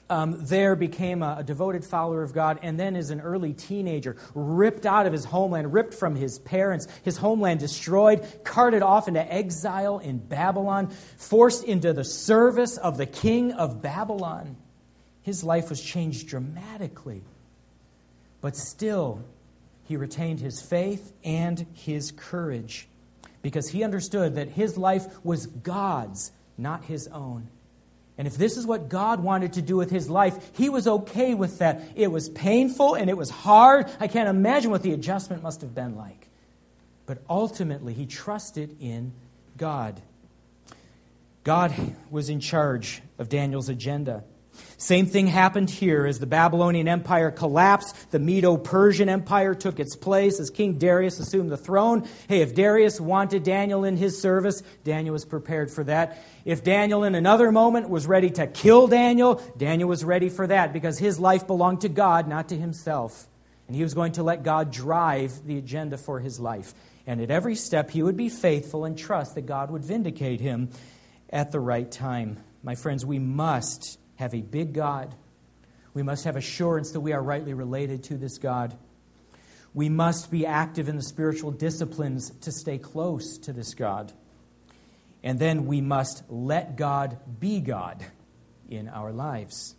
um, 0.07 0.45
there, 0.45 0.75
became 0.75 1.23
a, 1.23 1.37
a, 1.39 1.43
devoted 1.43 1.83
follower 1.83 2.21
of 2.21 2.31
God, 2.31 2.59
and 2.61 2.79
then 2.79 2.95
as 2.95 3.09
an 3.09 3.21
early 3.21 3.53
teenager, 3.53 4.15
ripped 4.35 4.85
out 4.85 5.07
of 5.07 5.13
his 5.13 5.25
homeland, 5.25 5.73
ripped 5.73 5.95
from 5.95 6.15
his 6.15 6.37
parents, 6.37 6.87
his 7.01 7.17
homeland 7.17 7.59
destroyed, 7.59 8.23
carted 8.43 8.83
off 8.83 9.07
into 9.07 9.33
exile 9.33 9.97
in 9.97 10.19
Babylon, 10.19 10.89
forced 11.17 11.63
into 11.63 11.91
the 11.91 12.05
service 12.05 12.77
of 12.77 12.97
the 12.97 13.07
king 13.07 13.51
of 13.51 13.81
Babylon. 13.81 14.57
His 15.23 15.43
life 15.43 15.71
was 15.71 15.81
changed 15.81 16.27
dramatically. 16.27 17.23
But 18.41 18.55
still, 18.55 19.23
he 19.85 19.97
retained 19.97 20.39
his 20.39 20.61
faith 20.61 21.13
and 21.23 21.65
his 21.73 22.11
courage 22.11 22.87
because 23.47 23.69
he 23.69 23.81
understood 23.81 24.35
that 24.35 24.49
his 24.49 24.77
life 24.77 25.05
was 25.23 25.45
God's, 25.47 26.33
not 26.57 26.83
his 26.83 27.07
own. 27.07 27.47
And 28.17 28.27
if 28.27 28.35
this 28.35 28.57
is 28.57 28.65
what 28.65 28.89
God 28.89 29.21
wanted 29.21 29.53
to 29.53 29.61
do 29.61 29.77
with 29.77 29.89
his 29.89 30.09
life, 30.09 30.51
he 30.57 30.67
was 30.67 30.85
okay 30.85 31.33
with 31.33 31.59
that. 31.59 31.81
It 31.95 32.11
was 32.11 32.27
painful 32.27 32.95
and 32.95 33.09
it 33.09 33.15
was 33.15 33.29
hard. 33.29 33.89
I 34.01 34.09
can't 34.09 34.27
imagine 34.27 34.69
what 34.69 34.83
the 34.83 34.91
adjustment 34.91 35.43
must 35.43 35.61
have 35.61 35.73
been 35.73 35.95
like. 35.95 36.27
But 37.05 37.19
ultimately, 37.29 37.93
he 37.93 38.05
trusted 38.05 38.75
in 38.81 39.13
God. 39.55 40.01
God 41.45 41.73
was 42.11 42.27
in 42.27 42.41
charge 42.41 43.01
of 43.17 43.29
Daniel's 43.29 43.69
agenda. 43.69 44.25
Same 44.77 45.05
thing 45.05 45.27
happened 45.27 45.69
here 45.69 46.05
as 46.05 46.19
the 46.19 46.25
Babylonian 46.25 46.87
Empire 46.87 47.31
collapsed. 47.31 48.11
The 48.11 48.19
Medo 48.19 48.57
Persian 48.57 49.09
Empire 49.09 49.55
took 49.55 49.79
its 49.79 49.95
place 49.95 50.39
as 50.39 50.49
King 50.49 50.77
Darius 50.77 51.19
assumed 51.19 51.51
the 51.51 51.57
throne. 51.57 52.07
Hey, 52.27 52.41
if 52.41 52.53
Darius 52.53 52.99
wanted 53.01 53.43
Daniel 53.43 53.83
in 53.83 53.97
his 53.97 54.21
service, 54.21 54.61
Daniel 54.83 55.13
was 55.13 55.25
prepared 55.25 55.71
for 55.71 55.83
that. 55.85 56.23
If 56.45 56.63
Daniel 56.63 57.03
in 57.03 57.15
another 57.15 57.51
moment 57.51 57.89
was 57.89 58.07
ready 58.07 58.29
to 58.31 58.47
kill 58.47 58.87
Daniel, 58.87 59.41
Daniel 59.57 59.89
was 59.89 60.03
ready 60.03 60.29
for 60.29 60.47
that 60.47 60.73
because 60.73 60.99
his 60.99 61.19
life 61.19 61.47
belonged 61.47 61.81
to 61.81 61.89
God, 61.89 62.27
not 62.27 62.49
to 62.49 62.55
himself. 62.55 63.27
And 63.67 63.75
he 63.75 63.83
was 63.83 63.93
going 63.93 64.13
to 64.13 64.23
let 64.23 64.43
God 64.43 64.71
drive 64.71 65.45
the 65.45 65.57
agenda 65.57 65.97
for 65.97 66.19
his 66.19 66.39
life. 66.39 66.73
And 67.05 67.21
at 67.21 67.31
every 67.31 67.55
step, 67.55 67.89
he 67.89 68.03
would 68.03 68.17
be 68.17 68.29
faithful 68.29 68.85
and 68.85 68.97
trust 68.97 69.35
that 69.35 69.45
God 69.45 69.71
would 69.71 69.83
vindicate 69.83 70.39
him 70.39 70.69
at 71.29 71.51
the 71.51 71.59
right 71.59 71.89
time. 71.89 72.37
My 72.63 72.75
friends, 72.75 73.05
we 73.05 73.19
must 73.19 73.97
have 74.17 74.33
a 74.33 74.41
big 74.41 74.73
God. 74.73 75.15
We 75.93 76.03
must 76.03 76.25
have 76.25 76.35
assurance 76.35 76.91
that 76.91 76.99
we 76.99 77.13
are 77.13 77.21
rightly 77.21 77.53
related 77.53 78.03
to 78.05 78.17
this 78.17 78.37
God. 78.37 78.77
We 79.73 79.89
must 79.89 80.29
be 80.29 80.45
active 80.45 80.89
in 80.89 80.95
the 80.95 81.03
spiritual 81.03 81.51
disciplines 81.51 82.31
to 82.41 82.51
stay 82.51 82.77
close 82.77 83.37
to 83.39 83.53
this 83.53 83.73
God. 83.73 84.11
And 85.23 85.39
then 85.39 85.65
we 85.65 85.81
must 85.81 86.23
let 86.29 86.75
God 86.75 87.17
be 87.39 87.59
God 87.59 88.05
in 88.69 88.87
our 88.87 89.11
lives. 89.11 89.75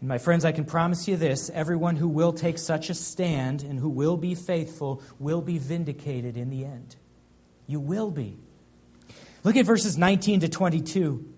And 0.00 0.08
my 0.08 0.18
friends, 0.18 0.44
I 0.44 0.52
can 0.52 0.64
promise 0.64 1.06
you 1.06 1.16
this 1.16 1.50
everyone 1.50 1.96
who 1.96 2.08
will 2.08 2.32
take 2.32 2.58
such 2.58 2.90
a 2.90 2.94
stand 2.94 3.62
and 3.62 3.78
who 3.78 3.88
will 3.88 4.16
be 4.16 4.34
faithful 4.34 5.02
will 5.18 5.42
be 5.42 5.58
vindicated 5.58 6.36
in 6.36 6.50
the 6.50 6.64
end. 6.64 6.96
You 7.66 7.80
will 7.80 8.10
be. 8.10 8.38
Look 9.44 9.56
at 9.56 9.66
verses 9.66 9.96
19 9.96 10.40
to 10.40 10.48
22. 10.48 11.29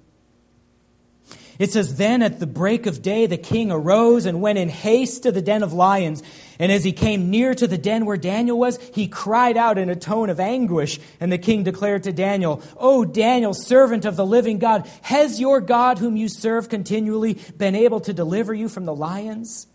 It 1.58 1.70
says, 1.70 1.96
Then 1.96 2.22
at 2.22 2.40
the 2.40 2.46
break 2.46 2.86
of 2.86 3.02
day, 3.02 3.26
the 3.26 3.36
king 3.36 3.70
arose 3.70 4.26
and 4.26 4.40
went 4.40 4.58
in 4.58 4.68
haste 4.68 5.24
to 5.24 5.32
the 5.32 5.42
den 5.42 5.62
of 5.62 5.72
lions. 5.72 6.22
And 6.58 6.72
as 6.72 6.84
he 6.84 6.92
came 6.92 7.30
near 7.30 7.54
to 7.54 7.66
the 7.66 7.78
den 7.78 8.06
where 8.06 8.16
Daniel 8.16 8.58
was, 8.58 8.78
he 8.94 9.08
cried 9.08 9.56
out 9.56 9.78
in 9.78 9.90
a 9.90 9.96
tone 9.96 10.30
of 10.30 10.40
anguish. 10.40 10.98
And 11.20 11.30
the 11.30 11.38
king 11.38 11.62
declared 11.62 12.04
to 12.04 12.12
Daniel, 12.12 12.62
O 12.76 13.04
Daniel, 13.04 13.54
servant 13.54 14.04
of 14.04 14.16
the 14.16 14.26
living 14.26 14.58
God, 14.58 14.88
has 15.02 15.40
your 15.40 15.60
God, 15.60 15.98
whom 15.98 16.16
you 16.16 16.28
serve 16.28 16.68
continually, 16.68 17.34
been 17.56 17.74
able 17.74 18.00
to 18.00 18.12
deliver 18.12 18.54
you 18.54 18.68
from 18.68 18.84
the 18.84 18.94
lions? 18.94 19.66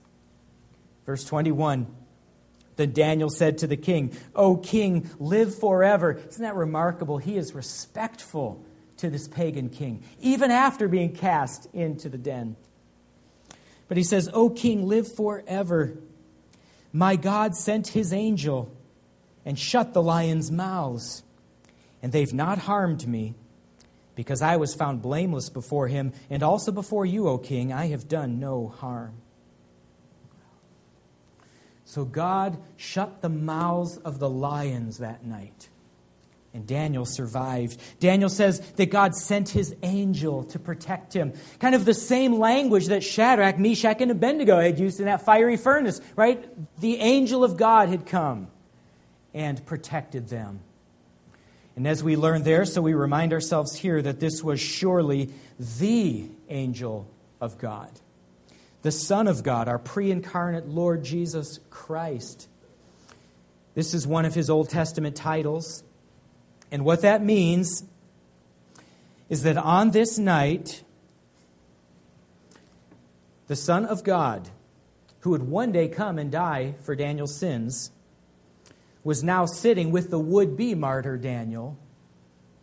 Verse 1.05 1.23
21. 1.23 1.87
Then 2.75 2.93
Daniel 2.93 3.29
said 3.29 3.59
to 3.59 3.67
the 3.67 3.77
king, 3.77 4.15
O 4.35 4.55
king, 4.55 5.09
live 5.19 5.57
forever. 5.57 6.21
Isn't 6.29 6.43
that 6.43 6.55
remarkable? 6.55 7.17
He 7.17 7.35
is 7.35 7.55
respectful 7.55 8.63
to 8.97 9.09
this 9.09 9.27
pagan 9.27 9.69
king, 9.69 10.03
even 10.19 10.51
after 10.51 10.87
being 10.87 11.13
cast 11.13 11.67
into 11.73 12.09
the 12.09 12.17
den. 12.17 12.55
But 13.87 13.97
he 13.97 14.03
says, 14.03 14.29
O 14.33 14.49
king, 14.49 14.87
live 14.87 15.13
forever. 15.13 15.97
My 16.91 17.15
God 17.15 17.55
sent 17.55 17.89
his 17.89 18.11
angel 18.11 18.75
and 19.45 19.57
shut 19.57 19.93
the 19.93 20.01
lions' 20.01 20.51
mouths, 20.51 21.23
and 22.01 22.11
they've 22.11 22.33
not 22.33 22.57
harmed 22.59 23.07
me, 23.07 23.35
because 24.15 24.41
I 24.41 24.57
was 24.57 24.73
found 24.73 25.01
blameless 25.01 25.49
before 25.49 25.87
him, 25.87 26.11
and 26.29 26.43
also 26.43 26.71
before 26.71 27.05
you, 27.05 27.27
O 27.27 27.37
king. 27.37 27.71
I 27.71 27.87
have 27.87 28.07
done 28.07 28.39
no 28.39 28.67
harm. 28.67 29.13
So 31.85 32.03
God 32.03 32.57
shut 32.75 33.21
the 33.21 33.29
mouths 33.29 33.97
of 33.97 34.19
the 34.19 34.29
lions 34.29 34.97
that 34.97 35.25
night. 35.25 35.69
And 36.57 36.65
Daniel 36.65 37.05
survived. 37.05 37.79
Daniel 37.99 38.29
says 38.29 38.61
that 38.77 38.89
God 38.89 39.13
sent 39.13 39.49
his 39.49 39.75
angel 39.83 40.43
to 40.45 40.57
protect 40.57 41.13
him. 41.13 41.33
Kind 41.59 41.75
of 41.75 41.85
the 41.85 41.93
same 41.93 42.39
language 42.39 42.87
that 42.87 43.03
Shadrach, 43.03 43.59
Meshach, 43.59 44.01
and 44.01 44.09
Abednego 44.09 44.59
had 44.59 44.79
used 44.79 44.99
in 44.99 45.05
that 45.05 45.21
fiery 45.21 45.55
furnace, 45.55 46.01
right? 46.15 46.43
The 46.79 46.97
angel 46.97 47.43
of 47.43 47.57
God 47.57 47.89
had 47.89 48.07
come 48.07 48.47
and 49.35 49.63
protected 49.67 50.29
them. 50.29 50.61
And 51.75 51.87
as 51.87 52.03
we 52.03 52.15
learn 52.15 52.41
there, 52.41 52.65
so 52.65 52.81
we 52.81 52.95
remind 52.95 53.33
ourselves 53.33 53.75
here 53.75 54.01
that 54.01 54.19
this 54.19 54.43
was 54.43 54.59
surely 54.59 55.29
the 55.59 56.27
angel 56.49 57.07
of 57.39 57.59
God 57.59 57.91
the 58.87 58.91
Son 58.91 59.27
of 59.27 59.43
God, 59.43 59.67
our 59.67 59.79
pre 59.79 60.11
incarnate 60.11 60.69
Lord 60.69 61.03
Jesus 61.03 61.59
Christ. 61.69 62.47
This 63.75 63.93
is 63.93 64.07
one 64.07 64.23
of 64.23 64.33
his 64.33 64.49
Old 64.49 64.69
Testament 64.69 65.15
titles. 65.15 65.83
And 66.71 66.83
what 66.83 67.01
that 67.01 67.23
means 67.23 67.83
is 69.29 69.43
that 69.43 69.57
on 69.57 69.91
this 69.91 70.17
night, 70.17 70.83
the 73.47 73.55
Son 73.55 73.85
of 73.85 74.03
God, 74.03 74.49
who 75.21 75.31
would 75.31 75.43
one 75.43 75.71
day 75.71 75.87
come 75.87 76.17
and 76.19 76.31
die 76.31 76.75
for 76.83 76.95
Daniel's 76.95 77.37
sins, 77.37 77.91
was 79.03 79.23
now 79.23 79.45
sitting 79.45 79.91
with 79.91 80.09
the 80.09 80.19
would 80.19 80.57
be 80.57 80.75
martyr 80.75 81.17
Daniel 81.17 81.77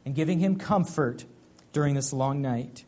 and 0.04 0.14
giving 0.14 0.38
him 0.38 0.56
comfort 0.56 1.24
during 1.72 1.94
this 1.94 2.12
long 2.12 2.42
night. 2.42 2.84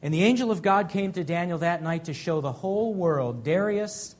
And 0.00 0.14
the 0.14 0.22
angel 0.22 0.52
of 0.52 0.62
God 0.62 0.88
came 0.88 1.12
to 1.12 1.24
Daniel 1.24 1.58
that 1.58 1.82
night 1.82 2.04
to 2.04 2.14
show 2.14 2.40
the 2.40 2.52
whole 2.52 2.94
world, 2.94 3.42
Darius, 3.42 4.14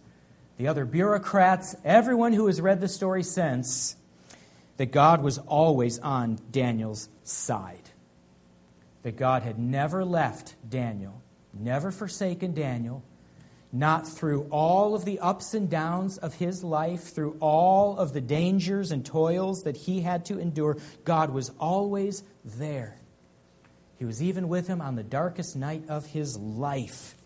the 0.56 0.66
other 0.66 0.84
bureaucrats, 0.84 1.76
everyone 1.84 2.32
who 2.32 2.48
has 2.48 2.60
read 2.60 2.80
the 2.80 2.88
story 2.88 3.22
since, 3.22 3.94
that 4.78 4.92
God 4.92 5.22
was 5.22 5.38
always 5.38 5.98
on 5.98 6.38
Daniel's 6.50 7.08
side. 7.24 7.90
That 9.02 9.16
God 9.16 9.42
had 9.42 9.58
never 9.58 10.04
left 10.04 10.54
Daniel, 10.68 11.20
never 11.52 11.90
forsaken 11.90 12.54
Daniel, 12.54 13.02
not 13.72 14.08
through 14.08 14.48
all 14.50 14.94
of 14.94 15.04
the 15.04 15.18
ups 15.18 15.52
and 15.52 15.68
downs 15.68 16.16
of 16.16 16.34
his 16.34 16.64
life, 16.64 17.12
through 17.14 17.36
all 17.40 17.98
of 17.98 18.12
the 18.12 18.20
dangers 18.20 18.90
and 18.90 19.04
toils 19.04 19.64
that 19.64 19.76
he 19.76 20.00
had 20.00 20.24
to 20.26 20.38
endure. 20.38 20.78
God 21.04 21.30
was 21.30 21.50
always 21.58 22.22
there. 22.44 22.96
He 23.98 24.04
was 24.04 24.22
even 24.22 24.48
with 24.48 24.68
him 24.68 24.80
on 24.80 24.94
the 24.94 25.02
darkest 25.02 25.56
night 25.56 25.82
of 25.88 26.06
his 26.06 26.36
life, 26.38 27.16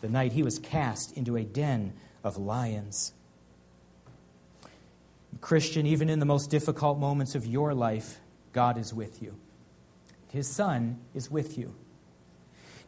the 0.00 0.08
night 0.08 0.32
he 0.32 0.44
was 0.44 0.58
cast 0.60 1.16
into 1.16 1.36
a 1.36 1.42
den 1.42 1.92
of 2.22 2.36
lions. 2.36 3.12
Christian, 5.40 5.86
even 5.86 6.08
in 6.08 6.18
the 6.18 6.26
most 6.26 6.50
difficult 6.50 6.98
moments 6.98 7.34
of 7.34 7.46
your 7.46 7.74
life, 7.74 8.20
God 8.52 8.78
is 8.78 8.92
with 8.92 9.22
you. 9.22 9.36
His 10.28 10.48
Son 10.48 10.98
is 11.14 11.30
with 11.30 11.58
you. 11.58 11.74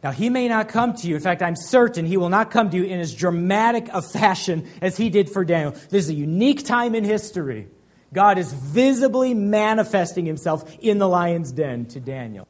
Now, 0.03 0.11
he 0.11 0.29
may 0.29 0.47
not 0.47 0.69
come 0.69 0.93
to 0.93 1.07
you. 1.07 1.15
In 1.15 1.21
fact, 1.21 1.41
I'm 1.41 1.55
certain 1.55 2.05
he 2.05 2.17
will 2.17 2.29
not 2.29 2.51
come 2.51 2.69
to 2.69 2.77
you 2.77 2.83
in 2.83 2.99
as 2.99 3.15
dramatic 3.15 3.89
a 3.91 4.01
fashion 4.01 4.67
as 4.81 4.95
he 4.95 5.09
did 5.09 5.29
for 5.29 5.43
Daniel. 5.43 5.71
This 5.71 6.05
is 6.05 6.09
a 6.09 6.13
unique 6.13 6.65
time 6.65 6.93
in 6.93 7.03
history. 7.03 7.67
God 8.13 8.37
is 8.37 8.53
visibly 8.53 9.33
manifesting 9.33 10.25
himself 10.25 10.77
in 10.79 10.97
the 10.97 11.07
lion's 11.07 11.51
den 11.51 11.85
to 11.87 11.99
Daniel. 11.99 12.47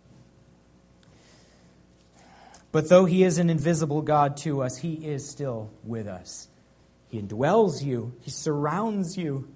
But 2.72 2.90
though 2.90 3.06
he 3.06 3.24
is 3.24 3.38
an 3.38 3.50
invisible 3.50 4.02
God 4.02 4.38
to 4.38 4.62
us, 4.62 4.78
he 4.78 4.94
is 4.94 5.28
still 5.28 5.72
with 5.84 6.08
us. 6.08 6.48
He 7.08 7.22
indwells 7.22 7.82
you, 7.82 8.14
he 8.22 8.30
surrounds 8.30 9.18
you, 9.18 9.48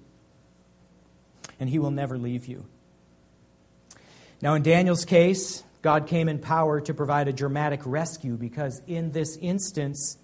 and 1.62 1.70
he 1.70 1.78
will 1.78 1.92
never 1.92 2.18
leave 2.18 2.46
you. 2.46 2.66
Now, 4.42 4.54
in 4.54 4.64
Daniel's 4.64 5.04
case, 5.04 5.62
God 5.80 6.08
came 6.08 6.28
in 6.28 6.40
power 6.40 6.80
to 6.80 6.92
provide 6.92 7.28
a 7.28 7.32
dramatic 7.32 7.82
rescue 7.84 8.36
because 8.36 8.82
in 8.88 9.12
this 9.12 9.36
instance, 9.36 10.18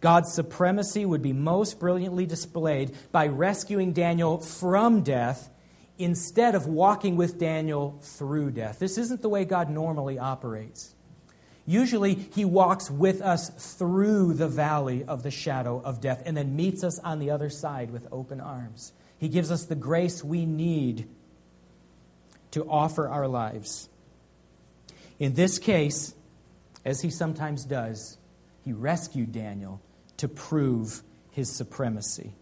God's 0.00 0.32
supremacy 0.32 1.04
would 1.04 1.20
be 1.20 1.34
most 1.34 1.78
brilliantly 1.78 2.24
displayed 2.24 2.96
by 3.12 3.26
rescuing 3.26 3.92
Daniel 3.92 4.38
from 4.38 5.02
death 5.02 5.50
instead 5.98 6.54
of 6.54 6.66
walking 6.66 7.16
with 7.16 7.38
Daniel 7.38 7.98
through 8.00 8.52
death. 8.52 8.78
This 8.78 8.96
isn't 8.96 9.20
the 9.20 9.28
way 9.28 9.44
God 9.44 9.68
normally 9.68 10.18
operates. 10.18 10.94
Usually, 11.66 12.14
he 12.14 12.46
walks 12.46 12.90
with 12.90 13.20
us 13.20 13.74
through 13.74 14.32
the 14.32 14.48
valley 14.48 15.04
of 15.04 15.22
the 15.22 15.30
shadow 15.30 15.82
of 15.84 16.00
death 16.00 16.22
and 16.24 16.34
then 16.34 16.56
meets 16.56 16.82
us 16.82 16.98
on 17.00 17.18
the 17.18 17.32
other 17.32 17.50
side 17.50 17.90
with 17.90 18.08
open 18.10 18.40
arms. 18.40 18.94
He 19.24 19.30
gives 19.30 19.50
us 19.50 19.64
the 19.64 19.74
grace 19.74 20.22
we 20.22 20.44
need 20.44 21.08
to 22.50 22.68
offer 22.68 23.08
our 23.08 23.26
lives. 23.26 23.88
In 25.18 25.32
this 25.32 25.58
case, 25.58 26.14
as 26.84 27.00
he 27.00 27.08
sometimes 27.08 27.64
does, 27.64 28.18
he 28.66 28.74
rescued 28.74 29.32
Daniel 29.32 29.80
to 30.18 30.28
prove 30.28 31.02
his 31.30 31.50
supremacy. 31.50 32.34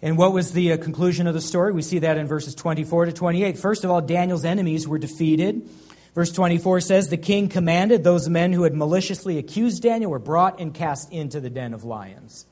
And 0.00 0.16
what 0.16 0.32
was 0.32 0.52
the 0.52 0.72
uh, 0.72 0.78
conclusion 0.78 1.26
of 1.26 1.34
the 1.34 1.42
story? 1.42 1.74
We 1.74 1.82
see 1.82 1.98
that 1.98 2.16
in 2.16 2.26
verses 2.26 2.54
24 2.54 3.04
to 3.04 3.12
28. 3.12 3.58
First 3.58 3.84
of 3.84 3.90
all, 3.90 4.00
Daniel's 4.00 4.46
enemies 4.46 4.88
were 4.88 4.98
defeated. 4.98 5.68
Verse 6.14 6.32
24 6.32 6.80
says, 6.80 7.10
The 7.10 7.18
king 7.18 7.50
commanded 7.50 8.04
those 8.04 8.26
men 8.26 8.54
who 8.54 8.62
had 8.62 8.74
maliciously 8.74 9.36
accused 9.36 9.82
Daniel 9.82 10.12
were 10.12 10.18
brought 10.18 10.60
and 10.60 10.72
cast 10.72 11.12
into 11.12 11.40
the 11.40 11.50
den 11.50 11.74
of 11.74 11.84
lions. 11.84 12.46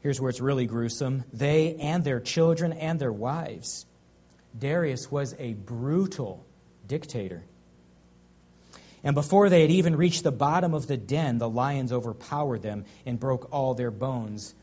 Here's 0.00 0.20
where 0.20 0.30
it's 0.30 0.40
really 0.40 0.66
gruesome 0.66 1.24
they 1.32 1.76
and 1.76 2.02
their 2.04 2.20
children 2.20 2.72
and 2.72 2.98
their 2.98 3.12
wives. 3.12 3.86
Darius 4.58 5.10
was 5.10 5.34
a 5.38 5.52
brutal 5.54 6.44
dictator. 6.86 7.44
And 9.02 9.14
before 9.14 9.48
they 9.48 9.62
had 9.62 9.70
even 9.70 9.96
reached 9.96 10.24
the 10.24 10.32
bottom 10.32 10.74
of 10.74 10.86
the 10.86 10.96
den, 10.96 11.38
the 11.38 11.48
lions 11.48 11.92
overpowered 11.92 12.62
them 12.62 12.84
and 13.06 13.18
broke 13.18 13.48
all 13.52 13.74
their 13.74 13.90
bones 13.90 14.54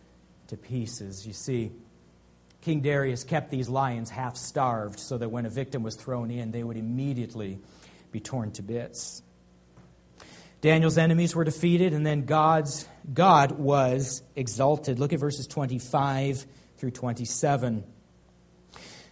to 0.47 0.57
pieces. 0.57 1.25
You 1.25 1.33
see, 1.33 1.71
King 2.61 2.81
Darius 2.81 3.23
kept 3.23 3.49
these 3.49 3.69
lions 3.69 4.09
half 4.09 4.37
starved 4.37 4.99
so 4.99 5.17
that 5.17 5.29
when 5.29 5.45
a 5.45 5.49
victim 5.49 5.83
was 5.83 5.95
thrown 5.95 6.29
in, 6.29 6.51
they 6.51 6.63
would 6.63 6.77
immediately 6.77 7.59
be 8.11 8.19
torn 8.19 8.51
to 8.53 8.61
bits. 8.61 9.21
Daniel's 10.61 10.97
enemies 10.97 11.35
were 11.35 11.43
defeated, 11.43 11.93
and 11.93 12.05
then 12.05 12.25
God's 12.25 12.87
God 13.11 13.53
was 13.53 14.21
exalted. 14.35 14.99
Look 14.99 15.13
at 15.13 15.19
verses 15.19 15.47
25 15.47 16.45
through 16.77 16.91
27. 16.91 17.83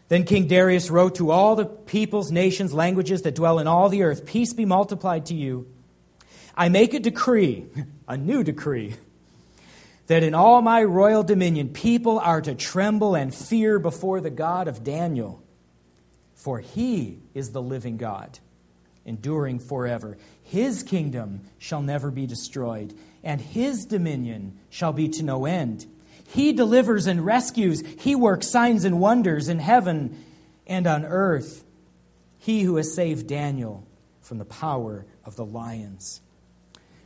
Then 0.08 0.24
King 0.24 0.48
Darius 0.48 0.90
wrote 0.90 1.16
to 1.16 1.32
all 1.32 1.56
the 1.56 1.66
peoples, 1.66 2.32
nations, 2.32 2.74
languages 2.74 3.24
that 3.24 3.36
dwell 3.36 3.60
in 3.60 3.68
all 3.68 3.90
the 3.90 4.04
earth 4.04 4.26
Peace 4.26 4.54
be 4.54 4.66
multiplied 4.66 5.28
to 5.28 5.34
you. 5.34 5.68
I 6.56 6.70
make 6.70 6.94
a 6.94 7.00
decree, 7.00 7.66
a 8.08 8.18
new 8.18 8.44
decree, 8.44 8.96
that 10.08 10.24
in 10.24 10.36
all 10.36 10.62
my 10.62 10.84
royal 10.84 11.24
dominion 11.24 11.70
people 11.70 12.20
are 12.20 12.42
to 12.42 12.54
tremble 12.54 13.16
and 13.16 13.34
fear 13.34 13.80
before 13.80 14.22
the 14.22 14.30
God 14.30 14.68
of 14.68 14.84
Daniel, 14.84 15.42
for 16.36 16.60
he 16.60 17.20
is 17.34 17.52
the 17.52 17.62
living 17.62 17.98
God 17.98 18.40
enduring 19.06 19.60
forever. 19.60 20.18
His 20.44 20.84
kingdom 20.84 21.42
shall 21.58 21.82
never 21.82 22.12
be 22.12 22.26
destroyed, 22.28 22.94
and 23.24 23.40
his 23.40 23.86
dominion 23.86 24.58
shall 24.70 24.94
be 24.94 25.08
to 25.10 25.24
no 25.24 25.46
end. 25.46 25.86
He 26.28 26.54
delivers 26.54 27.08
and 27.08 27.26
rescues, 27.26 27.84
he 28.00 28.16
works 28.16 28.50
signs 28.50 28.84
and 28.84 29.00
wonders 29.00 29.48
in 29.48 29.60
heaven 29.60 30.24
and 30.68 30.88
on 30.88 31.06
earth. 31.06 31.64
he 32.46 32.62
who 32.62 32.76
has 32.76 32.94
saved 32.94 33.28
Daniel 33.28 33.88
from 34.22 34.38
the 34.38 34.46
power 34.46 35.06
of 35.24 35.36
the 35.36 35.46
lions. 35.46 36.22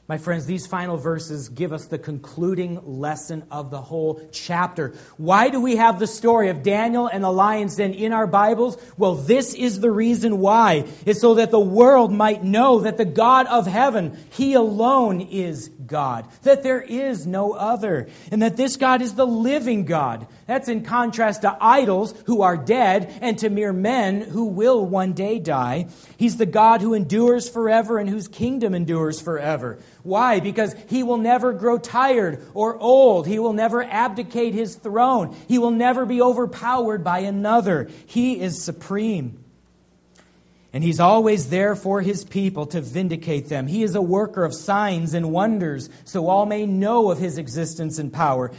My 0.10 0.18
friends, 0.18 0.48
these 0.48 0.66
final 0.66 0.98
verses 0.98 1.50
give 1.50 1.72
us 1.72 1.86
the 1.86 2.00
concluding 2.00 2.82
lesson 2.84 3.44
of 3.52 3.70
the 3.70 3.80
whole 3.80 4.28
chapter. 4.32 4.96
Why 5.18 5.50
do 5.50 5.62
we 5.62 5.76
have 5.76 6.00
the 6.00 6.08
story 6.08 6.50
of 6.50 6.64
Daniel 6.64 7.06
and 7.06 7.24
the 7.24 7.32
lion's 7.32 7.76
den 7.76 7.94
in 7.94 8.12
our 8.12 8.26
Bibles? 8.26 8.80
Well, 8.98 9.14
this 9.14 9.54
is 9.54 9.82
the 9.82 9.92
reason 9.92 10.40
why. 10.40 10.86
It's 11.06 11.22
so 11.22 11.36
that 11.36 11.52
the 11.52 11.60
world 11.60 12.12
might 12.12 12.44
know 12.44 12.80
that 12.80 12.98
the 12.98 13.06
God 13.06 13.46
of 13.46 13.68
heaven, 13.68 14.18
He 14.32 14.56
alone 14.56 15.22
is 15.22 15.70
God, 15.86 16.28
that 16.42 16.64
there 16.64 16.82
is 16.82 17.28
no 17.28 17.52
other, 17.54 18.10
and 18.32 18.42
that 18.42 18.58
this 18.58 18.78
God 18.78 19.04
is 19.04 19.14
the 19.14 19.28
living 19.28 19.86
God. 19.86 20.26
That's 20.50 20.68
in 20.68 20.82
contrast 20.82 21.44
to 21.44 21.56
idols 21.62 22.16
who 22.26 22.42
are 22.42 22.58
dead 22.58 23.20
and 23.22 23.38
to 23.38 23.52
mere 23.52 23.72
men 23.72 24.22
who 24.22 24.46
will 24.46 24.84
one 24.84 25.14
day 25.14 25.38
die. 25.38 25.90
He's 26.18 26.38
the 26.38 26.48
God 26.48 26.82
who 26.82 26.96
endures 26.96 27.48
forever 27.48 28.00
and 28.00 28.10
whose 28.10 28.28
kingdom 28.28 28.74
endures 28.74 29.22
forever. 29.22 29.78
Why? 30.02 30.40
Because 30.40 30.76
he 30.88 31.04
will 31.04 31.20
never 31.20 31.54
grow 31.54 31.78
tired 31.78 32.44
or 32.56 32.76
old. 32.80 33.28
He 33.28 33.38
will 33.38 33.54
never 33.54 33.84
abdicate 33.84 34.56
his 34.56 34.74
throne. 34.74 35.38
He 35.48 35.60
will 35.60 35.70
never 35.70 36.04
be 36.08 36.20
overpowered 36.20 37.04
by 37.04 37.20
another. 37.20 37.88
He 38.08 38.42
is 38.42 38.60
supreme. 38.60 39.44
And 40.74 40.84
he's 40.84 41.00
always 41.00 41.52
there 41.52 41.76
for 41.76 42.02
his 42.02 42.26
people 42.26 42.66
to 42.68 42.82
vindicate 42.82 43.50
them. 43.50 43.68
He 43.68 43.84
is 43.84 43.94
a 43.94 44.02
worker 44.02 44.44
of 44.44 44.56
signs 44.56 45.14
and 45.14 45.32
wonders, 45.32 45.92
so 46.06 46.28
all 46.28 46.48
may 46.48 46.66
know 46.66 47.12
of 47.12 47.20
his 47.20 47.38
existence 47.38 48.00
and 48.00 48.12
power. 48.12 48.52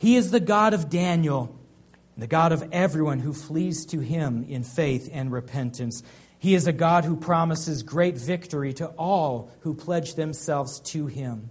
He 0.00 0.16
is 0.16 0.30
the 0.30 0.40
God 0.40 0.72
of 0.72 0.88
Daniel, 0.88 1.54
the 2.16 2.26
God 2.26 2.52
of 2.52 2.66
everyone 2.72 3.18
who 3.18 3.34
flees 3.34 3.84
to 3.86 4.00
him 4.00 4.46
in 4.48 4.62
faith 4.62 5.10
and 5.12 5.30
repentance. 5.30 6.02
He 6.38 6.54
is 6.54 6.66
a 6.66 6.72
God 6.72 7.04
who 7.04 7.16
promises 7.16 7.82
great 7.82 8.16
victory 8.16 8.72
to 8.74 8.86
all 8.86 9.50
who 9.60 9.74
pledge 9.74 10.14
themselves 10.14 10.80
to 10.92 11.06
him. 11.06 11.50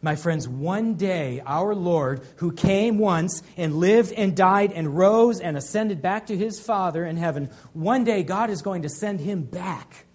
My 0.00 0.14
friends, 0.14 0.46
one 0.46 0.94
day 0.94 1.42
our 1.44 1.74
Lord, 1.74 2.24
who 2.36 2.52
came 2.52 2.96
once 2.96 3.42
and 3.56 3.74
lived 3.74 4.12
and 4.12 4.36
died 4.36 4.70
and 4.70 4.96
rose 4.96 5.40
and 5.40 5.56
ascended 5.56 6.00
back 6.00 6.28
to 6.28 6.36
his 6.36 6.60
Father 6.60 7.04
in 7.04 7.16
heaven, 7.16 7.50
one 7.72 8.04
day 8.04 8.22
God 8.22 8.50
is 8.50 8.62
going 8.62 8.82
to 8.82 8.88
send 8.88 9.18
him 9.18 9.42
back 9.42 10.06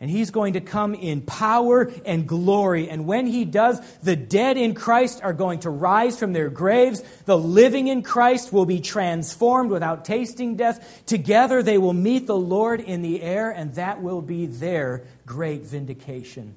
and 0.00 0.10
he's 0.10 0.30
going 0.30 0.54
to 0.54 0.62
come 0.62 0.94
in 0.94 1.20
power 1.20 1.92
and 2.06 2.26
glory. 2.26 2.88
And 2.88 3.06
when 3.06 3.26
he 3.26 3.44
does, 3.44 3.78
the 4.00 4.16
dead 4.16 4.56
in 4.56 4.74
Christ 4.74 5.20
are 5.22 5.34
going 5.34 5.60
to 5.60 5.70
rise 5.70 6.18
from 6.18 6.32
their 6.32 6.48
graves. 6.48 7.02
The 7.26 7.36
living 7.36 7.88
in 7.88 8.02
Christ 8.02 8.50
will 8.50 8.64
be 8.64 8.80
transformed 8.80 9.70
without 9.70 10.06
tasting 10.06 10.56
death. 10.56 11.02
Together 11.04 11.62
they 11.62 11.76
will 11.76 11.92
meet 11.92 12.26
the 12.26 12.36
Lord 12.36 12.80
in 12.80 13.02
the 13.02 13.20
air, 13.20 13.50
and 13.50 13.74
that 13.74 14.00
will 14.00 14.22
be 14.22 14.46
their 14.46 15.04
great 15.26 15.62
vindication. 15.62 16.54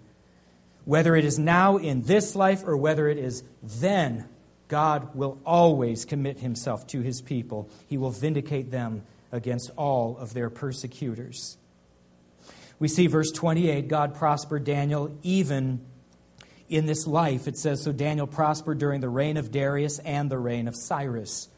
Whether 0.86 1.14
it 1.16 1.26
is 1.26 1.38
now 1.38 1.78
in 1.78 2.04
this 2.04 2.38
life 2.38 2.64
or 2.66 2.78
whether 2.78 3.10
it 3.10 3.18
is 3.18 3.44
then, 3.62 4.26
God 4.70 5.16
will 5.16 5.38
always 5.46 6.06
commit 6.06 6.40
himself 6.40 6.88
to 6.88 7.02
his 7.02 7.22
people. 7.22 7.70
He 7.90 7.98
will 7.98 8.12
vindicate 8.12 8.72
them 8.72 9.04
against 9.34 9.70
all 9.76 10.18
of 10.18 10.34
their 10.34 10.50
persecutors. 10.50 11.58
We 12.80 12.88
see 12.88 13.08
verse 13.08 13.32
28 13.32 13.88
God 13.88 14.16
prospered 14.16 14.64
Daniel 14.64 15.18
even 15.24 15.86
in 16.70 16.86
this 16.86 17.06
life. 17.08 17.48
It 17.48 17.58
says, 17.58 17.82
So 17.82 17.92
Daniel 17.92 18.28
prospered 18.28 18.80
during 18.80 19.02
the 19.02 19.10
reign 19.10 19.38
of 19.38 19.52
Darius 19.52 20.00
and 20.00 20.30
the 20.30 20.40
reign 20.40 20.68
of 20.68 20.76
Cyrus 20.76 21.50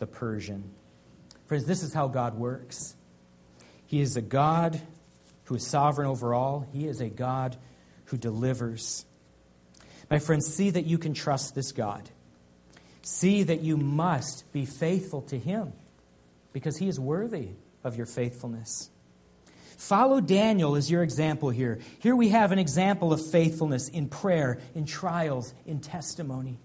the 0.00 0.06
Persian. 0.06 0.70
Friends, 1.46 1.66
this 1.66 1.82
is 1.82 1.94
how 1.94 2.08
God 2.08 2.36
works. 2.36 2.96
He 3.86 4.00
is 4.00 4.16
a 4.16 4.22
God 4.22 4.80
who 5.44 5.54
is 5.54 5.66
sovereign 5.66 6.08
over 6.08 6.34
all, 6.34 6.66
He 6.72 6.86
is 6.86 7.00
a 7.00 7.08
God 7.08 7.56
who 8.06 8.16
delivers. 8.16 9.04
My 10.10 10.18
friends, 10.18 10.46
see 10.46 10.70
that 10.70 10.86
you 10.86 10.98
can 10.98 11.14
trust 11.14 11.54
this 11.54 11.70
God. 11.70 12.08
See 13.02 13.44
that 13.44 13.60
you 13.60 13.76
must 13.76 14.50
be 14.52 14.64
faithful 14.64 15.22
to 15.22 15.38
Him 15.38 15.72
because 16.52 16.76
He 16.76 16.88
is 16.88 16.98
worthy 16.98 17.50
of 17.84 17.96
your 17.96 18.06
faithfulness. 18.06 18.90
Follow 19.80 20.20
Daniel 20.20 20.76
as 20.76 20.90
your 20.90 21.02
example 21.02 21.48
here. 21.48 21.78
Here 22.00 22.14
we 22.14 22.28
have 22.28 22.52
an 22.52 22.58
example 22.58 23.14
of 23.14 23.30
faithfulness 23.30 23.88
in 23.88 24.10
prayer, 24.10 24.58
in 24.74 24.84
trials, 24.84 25.54
in 25.64 25.80
testimony. 25.80 26.58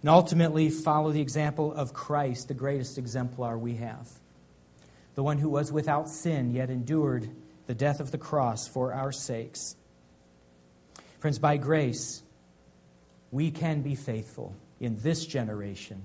And 0.00 0.08
ultimately, 0.08 0.70
follow 0.70 1.10
the 1.10 1.20
example 1.20 1.74
of 1.74 1.92
Christ, 1.92 2.46
the 2.46 2.54
greatest 2.54 2.98
exemplar 2.98 3.58
we 3.58 3.74
have. 3.74 4.08
The 5.16 5.24
one 5.24 5.38
who 5.38 5.48
was 5.48 5.72
without 5.72 6.08
sin, 6.08 6.52
yet 6.52 6.70
endured 6.70 7.28
the 7.66 7.74
death 7.74 7.98
of 7.98 8.12
the 8.12 8.18
cross 8.18 8.68
for 8.68 8.94
our 8.94 9.10
sakes. 9.10 9.74
Friends, 11.18 11.40
by 11.40 11.56
grace, 11.56 12.22
we 13.32 13.50
can 13.50 13.82
be 13.82 13.96
faithful 13.96 14.54
in 14.78 14.98
this 15.00 15.26
generation, 15.26 16.04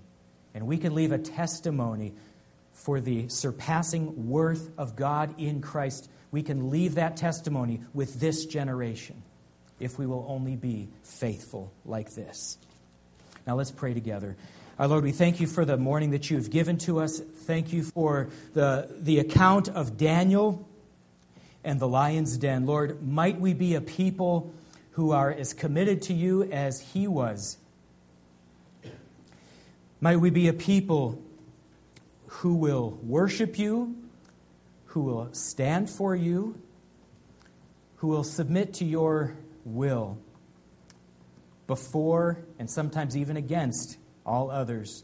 and 0.55 0.66
we 0.66 0.80
can 0.80 0.95
leave 0.95 1.12
a 1.12 1.20
testimony 1.20 2.16
for 2.80 3.02
the 3.02 3.28
surpassing 3.28 4.30
worth 4.30 4.72
of 4.78 4.96
God 4.96 5.36
in 5.38 5.62
Christ, 5.62 6.10
we 6.32 6.42
can 6.42 6.70
leave 6.70 6.96
that 6.96 7.18
testimony 7.18 7.82
with 7.94 8.22
this 8.22 8.46
generation 8.46 9.22
if 9.82 10.00
we 10.00 10.06
will 10.06 10.26
only 10.30 10.56
be 10.56 10.88
faithful 11.04 11.74
like 11.86 12.16
this. 12.16 12.58
Now 13.46 13.56
let's 13.56 13.72
pray 13.72 13.94
together. 13.94 14.38
Our 14.78 14.88
Lord, 14.88 15.04
we 15.04 15.12
thank 15.12 15.42
you 15.42 15.48
for 15.48 15.66
the 15.66 15.76
morning 15.76 16.12
that 16.12 16.30
you've 16.30 16.50
given 16.50 16.78
to 16.80 17.02
us. 17.02 17.20
Thank 17.20 17.74
you 17.74 17.84
for 17.84 18.30
the, 18.54 18.90
the 18.98 19.20
account 19.20 19.68
of 19.68 19.98
Daniel 19.98 20.66
and 21.66 21.82
the 21.82 21.88
lion's 21.88 22.38
den. 22.38 22.66
Lord, 22.66 23.06
might 23.06 23.42
we 23.42 23.54
be 23.54 23.76
a 23.76 23.82
people 23.82 24.54
who 24.92 25.12
are 25.12 25.34
as 25.34 25.54
committed 25.54 26.04
to 26.04 26.14
you 26.14 26.44
as 26.44 26.80
he 26.80 27.10
was. 27.10 27.58
Might 30.00 30.22
we 30.22 30.30
be 30.30 30.48
a 30.48 30.54
people 30.54 31.22
who 32.30 32.54
will 32.54 32.92
worship 33.04 33.58
you, 33.58 33.96
who 34.86 35.02
will 35.02 35.30
stand 35.34 35.90
for 35.90 36.16
you, 36.16 36.62
who 37.98 38.08
will 38.08 38.24
submit 38.24 38.76
to 38.76 38.86
your 38.86 39.36
will 39.66 40.18
before 41.66 42.40
and 42.58 42.70
sometimes 42.70 43.18
even 43.18 43.36
against 43.36 43.98
all 44.26 44.52
others. 44.52 45.04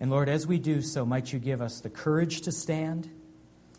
And 0.00 0.10
Lord, 0.10 0.28
as 0.28 0.46
we 0.46 0.58
do 0.58 0.82
so, 0.82 1.06
might 1.06 1.32
you 1.32 1.38
give 1.38 1.62
us 1.62 1.80
the 1.80 1.90
courage 1.90 2.42
to 2.42 2.52
stand, 2.52 3.08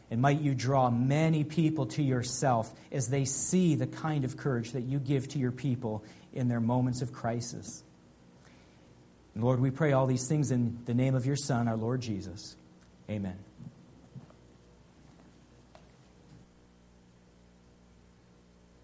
and 0.09 0.21
might 0.21 0.39
you 0.39 0.55
draw 0.55 0.89
many 0.89 1.43
people 1.43 1.85
to 1.87 2.01
yourself 2.03 2.73
as 2.91 3.09
they 3.09 3.25
see 3.25 3.75
the 3.75 3.87
kind 3.87 4.23
of 4.23 4.37
courage 4.37 4.71
that 4.71 4.83
you 4.83 4.99
give 4.99 5.27
to 5.29 5.39
your 5.39 5.51
people 5.51 6.03
in 6.33 6.47
their 6.47 6.61
moments 6.61 7.01
of 7.01 7.11
crisis. 7.11 7.83
Lord, 9.35 9.59
we 9.59 9.69
pray 9.69 9.91
all 9.91 10.07
these 10.07 10.27
things 10.27 10.51
in 10.51 10.79
the 10.85 10.93
name 10.93 11.15
of 11.15 11.25
your 11.25 11.35
Son, 11.35 11.67
our 11.67 11.75
Lord 11.75 12.01
Jesus. 12.01 12.55
Amen. 13.09 13.37